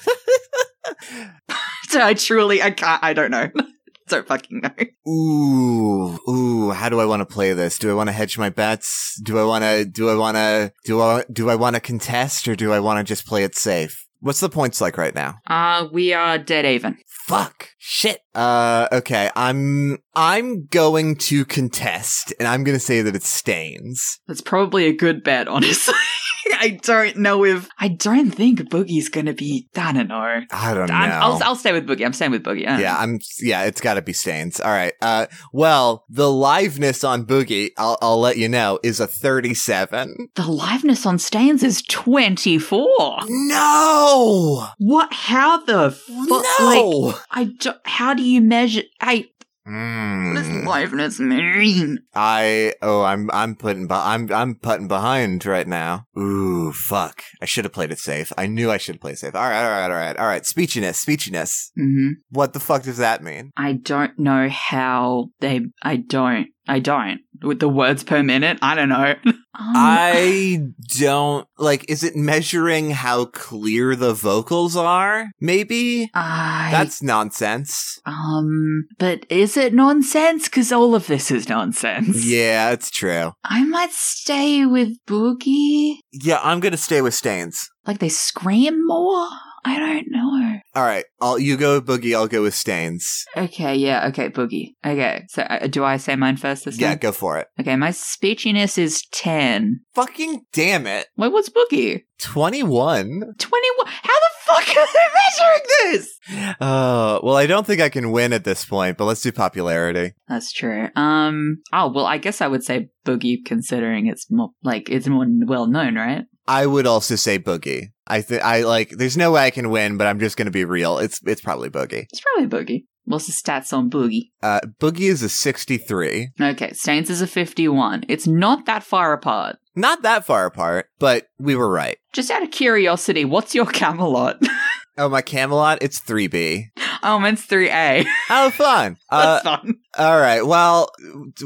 [1.94, 2.62] I truly.
[2.62, 3.02] I can't.
[3.02, 3.48] I don't know.
[4.08, 5.10] don't fucking know.
[5.10, 7.78] Ooh, ooh, how do I want to play this?
[7.78, 9.20] Do I want to hedge my bets?
[9.22, 12.48] Do I want to, do I want to, do I, do I want to contest
[12.48, 14.06] or do I want to just play it safe?
[14.20, 15.36] What's the points like right now?
[15.46, 16.98] Uh, we are dead even.
[17.06, 17.70] Fuck.
[17.78, 18.20] Shit.
[18.34, 19.30] Uh, okay.
[19.36, 24.18] I'm, I'm going to contest and I'm going to say that it stains.
[24.26, 25.94] That's probably a good bet, honestly.
[26.60, 27.68] I don't know if.
[27.78, 29.68] I don't think Boogie's to be.
[29.76, 30.16] I don't know.
[30.50, 30.94] I don't know.
[30.94, 32.04] I'm, I'll, I'll stay with Boogie.
[32.04, 32.66] I'm staying with Boogie.
[32.68, 32.96] I yeah.
[32.98, 33.18] I'm.
[33.40, 34.60] Yeah, it's got to be stains.
[34.60, 34.92] All right.
[35.02, 40.28] Uh, well, the liveness on Boogie, I'll, I'll let you know, is a 37.
[40.34, 43.18] The liveness on Stains is 24.
[43.28, 45.12] No, What?
[45.12, 46.28] How the fuck?
[46.28, 46.88] no.
[46.88, 47.78] Like, I don't.
[47.84, 48.82] how do you measure?
[49.00, 49.28] I
[49.68, 50.34] Mm.
[50.34, 51.98] what does liveness mean?
[52.14, 56.06] I oh I'm I'm putting be- I'm I'm putting behind right now.
[56.18, 57.22] Ooh fuck!
[57.42, 58.32] I should have played it safe.
[58.38, 59.34] I knew I should have played safe.
[59.34, 60.42] All right, all right, all right, all right.
[60.42, 61.70] Speechiness, speechiness.
[61.76, 63.52] hmm What the fuck does that mean?
[63.56, 65.60] I don't know how they.
[65.82, 66.48] I don't.
[66.66, 67.20] I don't.
[67.42, 69.14] With the words per minute, I don't know.
[69.60, 70.60] Um, I
[71.00, 71.90] don't like.
[71.90, 75.26] Is it measuring how clear the vocals are?
[75.40, 77.98] Maybe I that's nonsense.
[78.06, 78.84] um.
[79.00, 80.44] But is it nonsense?
[80.44, 82.24] Because all of this is nonsense.
[82.24, 83.32] Yeah, it's true.
[83.42, 85.96] I might stay with Boogie.
[86.12, 87.68] Yeah, I'm gonna stay with stains.
[87.84, 89.26] Like they scream more.
[89.64, 90.58] I don't know.
[90.78, 92.14] All right, I'll you go with boogie.
[92.14, 93.24] I'll go with stains.
[93.36, 94.74] Okay, yeah, okay, Boogie.
[94.86, 96.98] Okay, so uh, do I say mine first this Yeah, time?
[96.98, 97.48] go for it.
[97.58, 99.80] Okay, my speechiness is 10.
[99.94, 101.08] Fucking damn it!
[101.16, 102.02] Wait, what's Boogie?
[102.20, 103.22] Twenty one.
[103.38, 103.86] 21.
[103.86, 106.18] How the fuck are they measuring this?
[106.60, 110.12] Oh, well, I don't think I can win at this point, but let's do popularity.
[110.28, 110.90] That's true.
[110.94, 115.26] Um, oh, well, I guess I would say Boogie considering it's more, like, it's more
[115.46, 116.24] well known, right?
[116.46, 117.88] I would also say Boogie.
[118.10, 118.88] I think I like.
[118.90, 120.98] There's no way I can win, but I'm just gonna be real.
[120.98, 122.06] It's it's probably Boogie.
[122.10, 122.84] It's probably Boogie.
[123.04, 124.30] What's the stats on Boogie?
[124.42, 126.28] Uh, Boogie is a 63.
[126.38, 128.04] Okay, Stains is a 51.
[128.06, 129.56] It's not that far apart.
[129.74, 131.96] Not that far apart, but we were right.
[132.12, 134.42] Just out of curiosity, what's your Camelot?
[135.00, 136.70] Oh, my Camelot, it's 3B.
[137.02, 138.06] Oh, mine's 3A.
[138.30, 138.96] Oh, fun.
[139.10, 139.74] Uh, That's fun.
[139.96, 140.42] all right.
[140.46, 140.90] Well,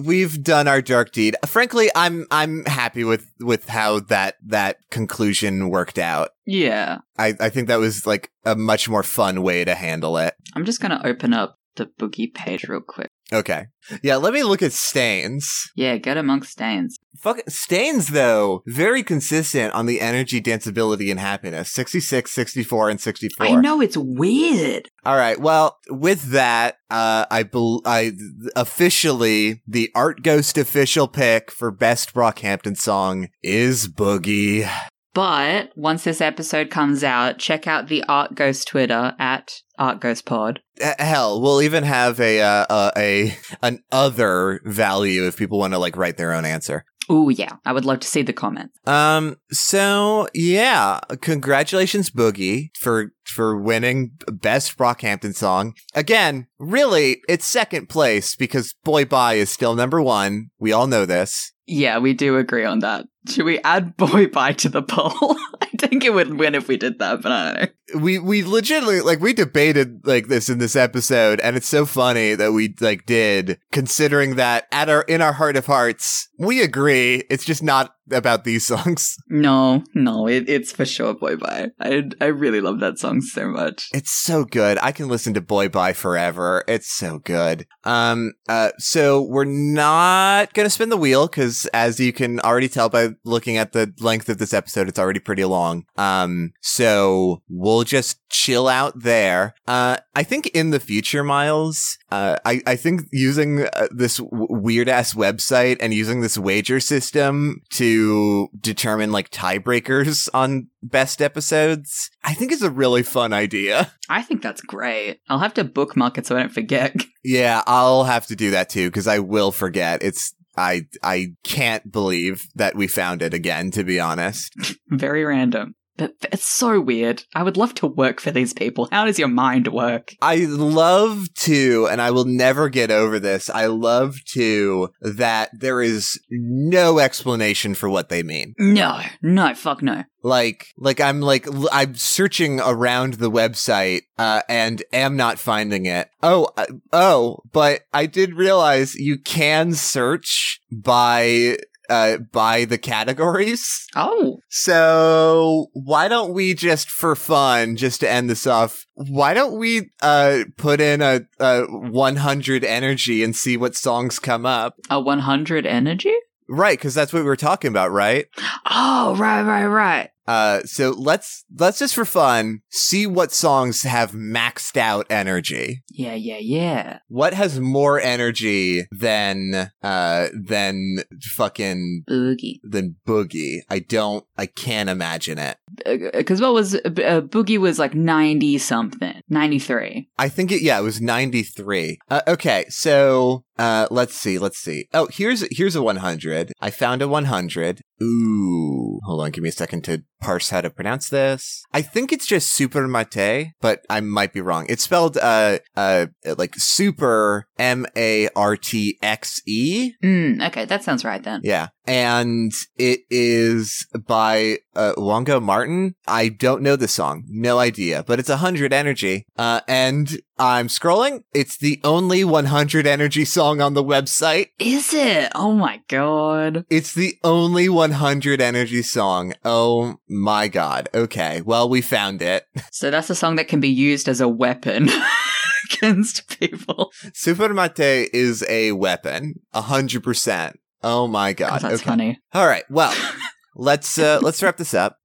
[0.00, 1.36] we've done our dark deed.
[1.46, 6.30] Frankly, I'm I'm happy with with how that that conclusion worked out.
[6.44, 6.98] Yeah.
[7.16, 10.34] I I think that was like a much more fun way to handle it.
[10.55, 13.08] I'm just going to open up the boogie page real quick.
[13.32, 13.66] Okay.
[14.02, 15.70] Yeah, let me look at stains.
[15.74, 16.98] Yeah, get amongst stains.
[17.18, 21.70] Fuck stains though, very consistent on the energy, danceability, and happiness.
[21.72, 23.46] 66, 64, and 64.
[23.46, 24.88] I know it's weird.
[25.04, 25.40] All right.
[25.40, 28.12] Well, with that, uh, I, bel I
[28.54, 34.68] officially the Art Ghost official pick for best Brockhampton song is Boogie.
[35.14, 40.24] But once this episode comes out, check out the Art Ghost Twitter at Art Ghost
[40.24, 40.60] Pod.
[40.98, 45.78] Hell, we'll even have a uh, uh, a an other value if people want to
[45.78, 46.84] like write their own answer.
[47.08, 48.78] Oh yeah, I would love to see the comments.
[48.86, 49.36] Um.
[49.50, 55.74] So yeah, congratulations, Boogie, for for winning best Brockhampton song.
[55.94, 60.50] Again, really, it's second place because Boy Bye is still number one.
[60.58, 61.52] We all know this.
[61.66, 63.06] Yeah, we do agree on that.
[63.28, 65.36] Should we add Boy Bye to the poll?
[65.60, 67.68] I think it would win if we did that, but I don't know.
[67.95, 72.34] We we legitimately like we debated like this in this episode, and it's so funny
[72.34, 77.24] that we like did, considering that at our in our heart of hearts, we agree.
[77.30, 79.16] It's just not about these songs.
[79.28, 81.70] No, no, it, it's for sure Boy Bye.
[81.80, 83.88] I I really love that song so much.
[83.95, 84.78] It's so good.
[84.82, 86.64] I can listen to Boy Bye forever.
[86.68, 87.66] It's so good.
[87.84, 92.88] Um, uh, so we're not gonna spin the wheel because, as you can already tell
[92.88, 95.84] by looking at the length of this episode, it's already pretty long.
[95.97, 99.55] Um, so we'll just chill out there.
[99.66, 104.47] Uh, I think in the future, Miles, uh, I, I think using uh, this w-
[104.51, 112.11] weird ass website and using this wager system to determine like tiebreakers on best episodes,
[112.24, 113.93] I think is a really fun idea.
[114.09, 115.20] I think that's great.
[115.28, 116.95] I'll have to bookmark it so I don't forget.
[117.24, 120.03] Yeah, I'll have to do that too because I will forget.
[120.03, 123.70] It's I I can't believe that we found it again.
[123.70, 124.53] To be honest,
[124.89, 125.76] Very random.
[125.97, 127.24] But it's so weird.
[127.34, 128.88] I would love to work for these people.
[128.90, 130.14] How does your mind work?
[130.22, 133.51] I love to, and I will never get over this.
[133.51, 138.55] I love to that there is no explanation for what they mean.
[138.59, 140.05] No, no, fuck no.
[140.22, 145.86] Like, like I'm like l- I'm searching around the website uh, and am not finding
[145.86, 146.09] it.
[146.22, 151.59] Oh, uh, oh, but I did realize you can search by
[151.93, 153.86] uh by the categories.
[153.95, 159.59] Oh, So why don't we just for fun, just to end this off, why don't
[159.59, 164.74] we uh put in a, a 100 energy and see what songs come up?
[164.90, 166.14] a 100 energy?
[166.55, 168.26] Right, because that's what we were talking about, right?
[168.70, 170.11] Oh, right, right, right.
[170.28, 175.82] Uh, so let's let's just for fun see what songs have maxed out energy.
[175.90, 176.98] Yeah, yeah, yeah.
[177.09, 182.61] What has more energy than uh than fucking Boogie.
[182.62, 183.62] than Boogie?
[183.68, 184.24] I don't.
[184.36, 185.57] I can't imagine it.
[185.84, 186.80] Because what was, uh,
[187.22, 189.20] Boogie was like 90 something.
[189.28, 190.08] 93.
[190.18, 190.62] I think it.
[190.62, 191.98] Yeah, it was ninety three.
[192.10, 194.38] Uh, okay, so uh, let's see.
[194.38, 194.88] Let's see.
[194.92, 196.52] Oh, here's here's a one hundred.
[196.60, 197.80] I found a one hundred.
[198.02, 199.30] Ooh, hold on.
[199.30, 201.64] Give me a second to parse how to pronounce this.
[201.72, 204.66] I think it's just super mate, but I might be wrong.
[204.68, 206.06] It's spelled uh uh
[206.36, 209.92] like super M A R T X E.
[210.02, 211.40] Mm, okay, that sounds right then.
[211.44, 211.68] Yeah.
[211.87, 215.95] And it is by uh, Wongo Martin.
[216.07, 217.24] I don't know the song.
[217.28, 219.26] No idea, but it's 100 energy.
[219.37, 221.24] Uh, and I'm scrolling.
[221.35, 224.49] It's the only 100 energy song on the website.
[224.59, 225.33] Is it?
[225.35, 226.64] Oh my god.
[226.70, 229.35] It's the only 100 energy song.
[229.45, 230.89] Oh my god.
[230.95, 231.43] Okay.
[231.43, 232.47] Well, we found it.
[232.70, 234.89] So that's a song that can be used as a weapon
[235.72, 236.91] against people.
[237.12, 239.35] Super Mate is a weapon.
[239.55, 240.55] 100%.
[240.83, 241.61] Oh my god.
[241.62, 241.85] that's okay.
[241.85, 242.20] funny.
[242.33, 242.64] All right.
[242.70, 242.95] Well,
[243.57, 244.97] let's uh let's wrap this up.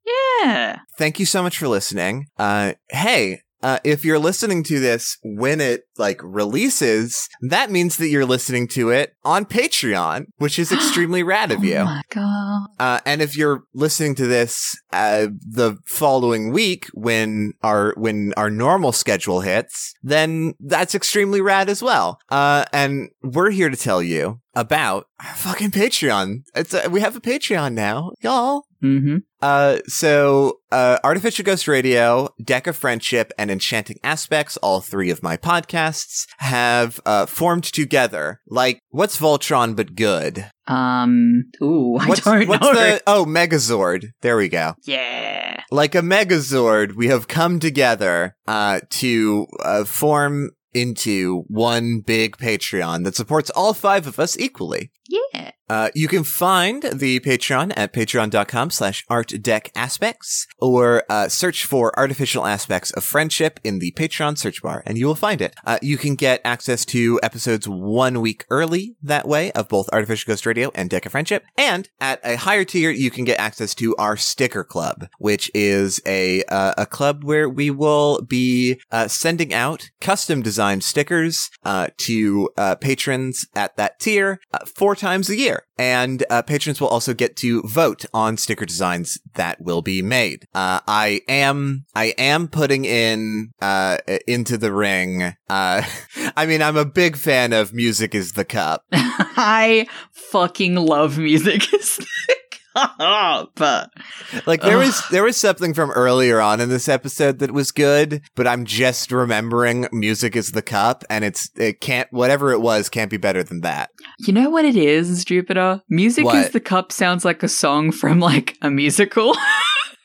[0.43, 0.79] Yeah.
[0.97, 2.27] thank you so much for listening.
[2.37, 8.09] Uh, hey, uh, if you're listening to this when it like releases, that means that
[8.09, 11.77] you're listening to it on Patreon, which is extremely rad of you.
[11.77, 12.67] Oh my god.
[12.79, 18.49] Uh, and if you're listening to this uh, the following week when our when our
[18.49, 22.19] normal schedule hits, then that's extremely rad as well.
[22.29, 26.43] Uh, and we're here to tell you about our fucking Patreon.
[26.55, 28.63] It's a, we have a Patreon now, y'all.
[28.83, 29.17] Mm-hmm.
[29.41, 35.21] Uh, so, uh, Artificial Ghost Radio, Deck of Friendship, and Enchanting Aspects, all three of
[35.21, 38.41] my podcasts, have, uh, formed together.
[38.47, 40.49] Like, what's Voltron but good?
[40.67, 41.45] Um.
[41.61, 42.73] Ooh, I What's, don't what's know.
[42.73, 44.07] the, oh, Megazord.
[44.21, 44.73] There we go.
[44.85, 45.61] yeah.
[45.71, 53.03] like a megazord, we have come together uh, to uh, form into one big Patreon
[53.05, 54.91] that supports all five of us equally.
[55.07, 55.51] Yeah.
[55.69, 62.45] Uh, you can find the Patreon at patreon.com slash artdeckaspects or uh, search for artificial
[62.45, 65.55] aspects of friendship in the Patreon search bar and you will find it.
[65.65, 70.31] Uh, you can get access to episodes one week early that way of both Artificial
[70.31, 71.43] Ghost Radio and Deck of Friendship.
[71.57, 75.99] And at a higher tier, you can get access to our sticker club, which is
[76.05, 81.87] a, uh, a club where we will be uh, sending out custom designed stickers uh,
[81.97, 84.39] to uh, patrons at that tier
[84.75, 85.63] four times a year.
[85.77, 90.45] And uh, patrons will also get to vote on sticker designs that will be made.
[90.53, 95.35] Uh, I am I am putting in uh, into the ring.
[95.49, 95.83] Uh,
[96.35, 101.63] I mean, I'm a big fan of "Music Is the Cup." I fucking love music.
[103.55, 103.89] but
[104.45, 108.21] Like there was there was something from earlier on in this episode that was good,
[108.35, 112.89] but I'm just remembering "Music Is the Cup," and it's it can't whatever it was
[112.89, 113.89] can't be better than that.
[114.19, 115.81] you know what it is, Jupiter?
[115.89, 116.35] Music What?
[116.35, 119.35] is the cup sounds like a song from like a musical.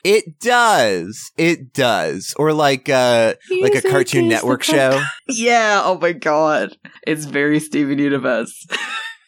[0.03, 1.31] It does.
[1.37, 2.33] It does.
[2.35, 5.01] Or like uh like a Cartoon Network show.
[5.29, 6.75] yeah, oh my god.
[7.07, 8.67] It's very Steven Universe.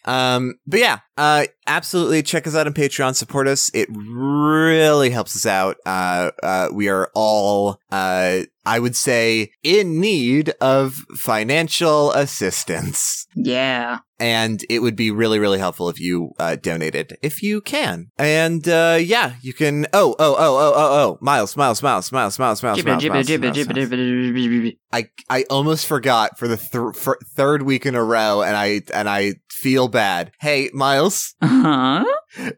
[0.06, 3.72] Um, but yeah, uh, absolutely check us out on Patreon, support us.
[3.74, 5.78] It really helps us out.
[5.86, 13.28] Uh, uh, we are all, uh, I would say in need of financial assistance.
[13.36, 14.00] Yeah.
[14.18, 18.08] And it would be really, really helpful if you, uh, donated, if you can.
[18.18, 22.40] And, uh, yeah, you can, oh, oh, oh, oh, oh, oh, Miles, Miles, Miles, Miles,
[22.40, 23.28] Miles, Miles, Miles, Miles.
[24.94, 28.82] I I almost forgot for the th- for third week in a row, and I
[28.94, 30.32] and I feel bad.
[30.40, 32.06] Hey, Miles, Uh-huh.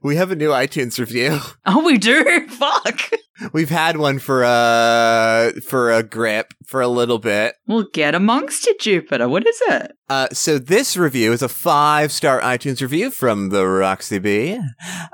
[0.01, 1.39] We have a new iTunes review.
[1.69, 2.47] Oh, we do?
[2.49, 3.11] Fuck.
[3.51, 7.55] We've had one for uh for a grip for a little bit.
[7.67, 9.27] We'll get amongst it, Jupiter.
[9.27, 9.91] What is it?
[10.09, 14.57] Uh, so this review is a five star iTunes review from the Roxy B.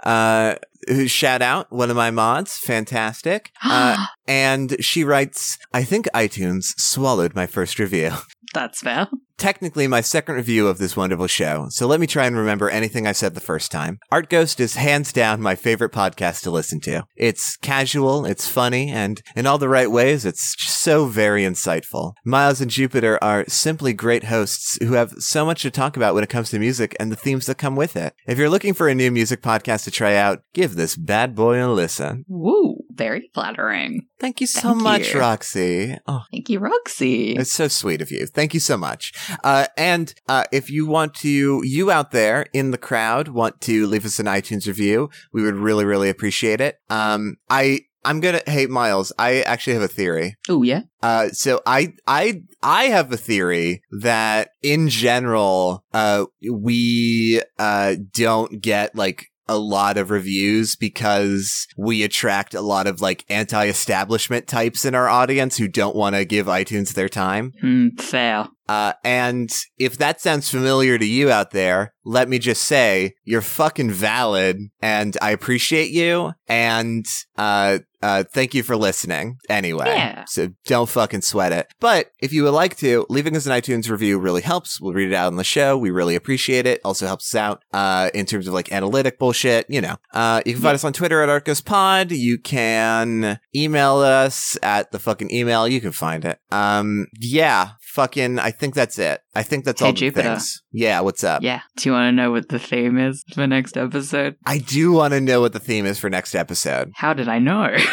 [0.03, 0.55] Uh,
[0.88, 3.51] who shout out one of my mods, fantastic.
[3.64, 3.97] Uh,
[4.28, 8.11] and she writes, "I think iTunes swallowed my first review."
[8.53, 9.07] That's fair.
[9.38, 13.08] Technically my second review of this wonderful show, so let me try and remember anything
[13.08, 14.00] I said the first time.
[14.12, 17.04] Art Ghost is hands down my favorite podcast to listen to.
[17.16, 22.14] It's casual, it's funny, and in all the right ways, it's so very insightful.
[22.26, 26.24] Miles and Jupiter are simply great hosts who have so much to talk about when
[26.24, 28.14] it comes to music and the themes that come with it.
[28.28, 31.64] If you're looking for a new music podcast to try out, give this bad boy
[31.64, 32.26] a listen.
[32.28, 32.84] Woo.
[32.96, 34.08] Very flattering.
[34.20, 35.20] Thank you so Thank much, you.
[35.20, 35.98] Roxy.
[36.08, 37.36] Oh, Thank you, Roxy.
[37.36, 38.26] It's so sweet of you.
[38.26, 39.14] Thank you so much.
[39.44, 43.88] Uh, and uh, if you want to, you out there in the crowd want to
[43.88, 46.78] leave us an iTunes review, we would really, really appreciate it.
[46.89, 48.41] Um, I I'm gonna.
[48.46, 50.36] Hey, Miles, I actually have a theory.
[50.50, 50.82] oh, yeah.
[51.02, 58.62] Uh, so I, I, I have a theory that in general, uh, we, uh, don't
[58.62, 64.86] get like a lot of reviews because we attract a lot of like anti-establishment types
[64.86, 67.54] in our audience who don't want to give iTunes their time.
[67.62, 68.48] Hmm, fair.
[68.70, 73.41] Uh, and if that sounds familiar to you out there, let me just say you're
[73.41, 76.32] fucking valid and I appreciate you.
[76.48, 77.06] And,
[77.38, 79.86] uh, uh, thank you for listening anyway.
[79.88, 80.26] Yeah.
[80.28, 81.68] So don't fucking sweat it.
[81.80, 84.80] But if you would like to, leaving us an iTunes review really helps.
[84.82, 85.78] We'll read it out on the show.
[85.78, 86.82] We really appreciate it.
[86.84, 89.95] Also helps us out, uh, in terms of like analytic bullshit, you know.
[90.14, 92.12] Uh, you can find us on Twitter at ArtGhostPod.
[92.12, 95.68] You can email us at the fucking email.
[95.68, 96.39] You can find it.
[96.51, 99.22] Um, yeah, fucking, I think that's it.
[99.36, 100.30] I think that's Hey, all the Jupiter.
[100.30, 100.62] things.
[100.72, 101.41] Yeah, what's up?
[101.41, 101.62] Yeah.
[101.78, 104.36] Do you want to know what the theme is for next episode?
[104.45, 106.91] I do want to know what the theme is for next episode.
[106.95, 107.76] How did I know?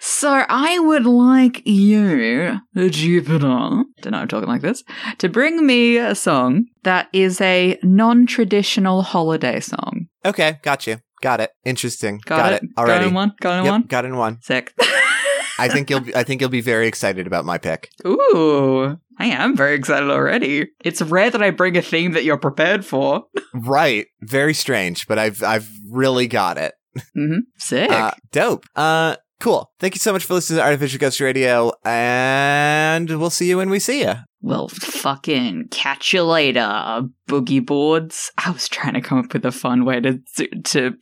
[0.00, 4.82] so I would like you, Jupiter, don't know I'm talking like this,
[5.18, 10.06] to bring me a song that is a non-traditional holiday song.
[10.24, 10.98] Okay, got you.
[11.22, 11.50] Got it.
[11.64, 12.20] Interesting.
[12.26, 12.62] Got, it?
[12.76, 13.00] already.
[13.00, 13.32] Got in one?
[13.40, 13.82] Got in Yep, one?
[13.82, 14.38] got in one.
[14.42, 14.74] Sick.
[15.58, 16.00] I think you'll.
[16.00, 17.88] Be, I think you'll be very excited about my pick.
[18.04, 20.66] Ooh, I am very excited already.
[20.84, 23.24] It's rare that I bring a theme that you're prepared for.
[23.54, 24.06] Right.
[24.20, 26.74] Very strange, but I've I've really got it.
[27.14, 27.90] Hmm Sick.
[27.90, 28.66] Uh, dope.
[28.76, 29.70] Uh, cool.
[29.80, 33.70] Thank you so much for listening to Artificial Ghost Radio, and we'll see you when
[33.70, 34.14] we see you.
[34.40, 38.30] well, fucking catch you later, boogie boards.
[38.38, 40.20] I was trying to come up with a fun way to
[40.64, 40.92] to.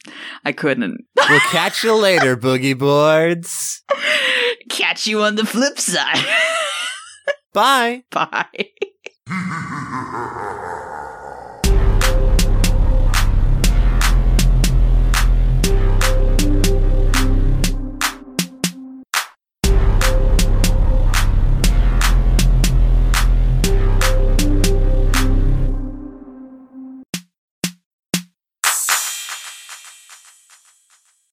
[0.44, 1.04] I couldn't.
[1.28, 3.82] We'll catch you later, boogie boards.
[4.70, 6.24] catch you on the flip side.
[7.52, 8.04] Bye.
[8.10, 8.46] Bye.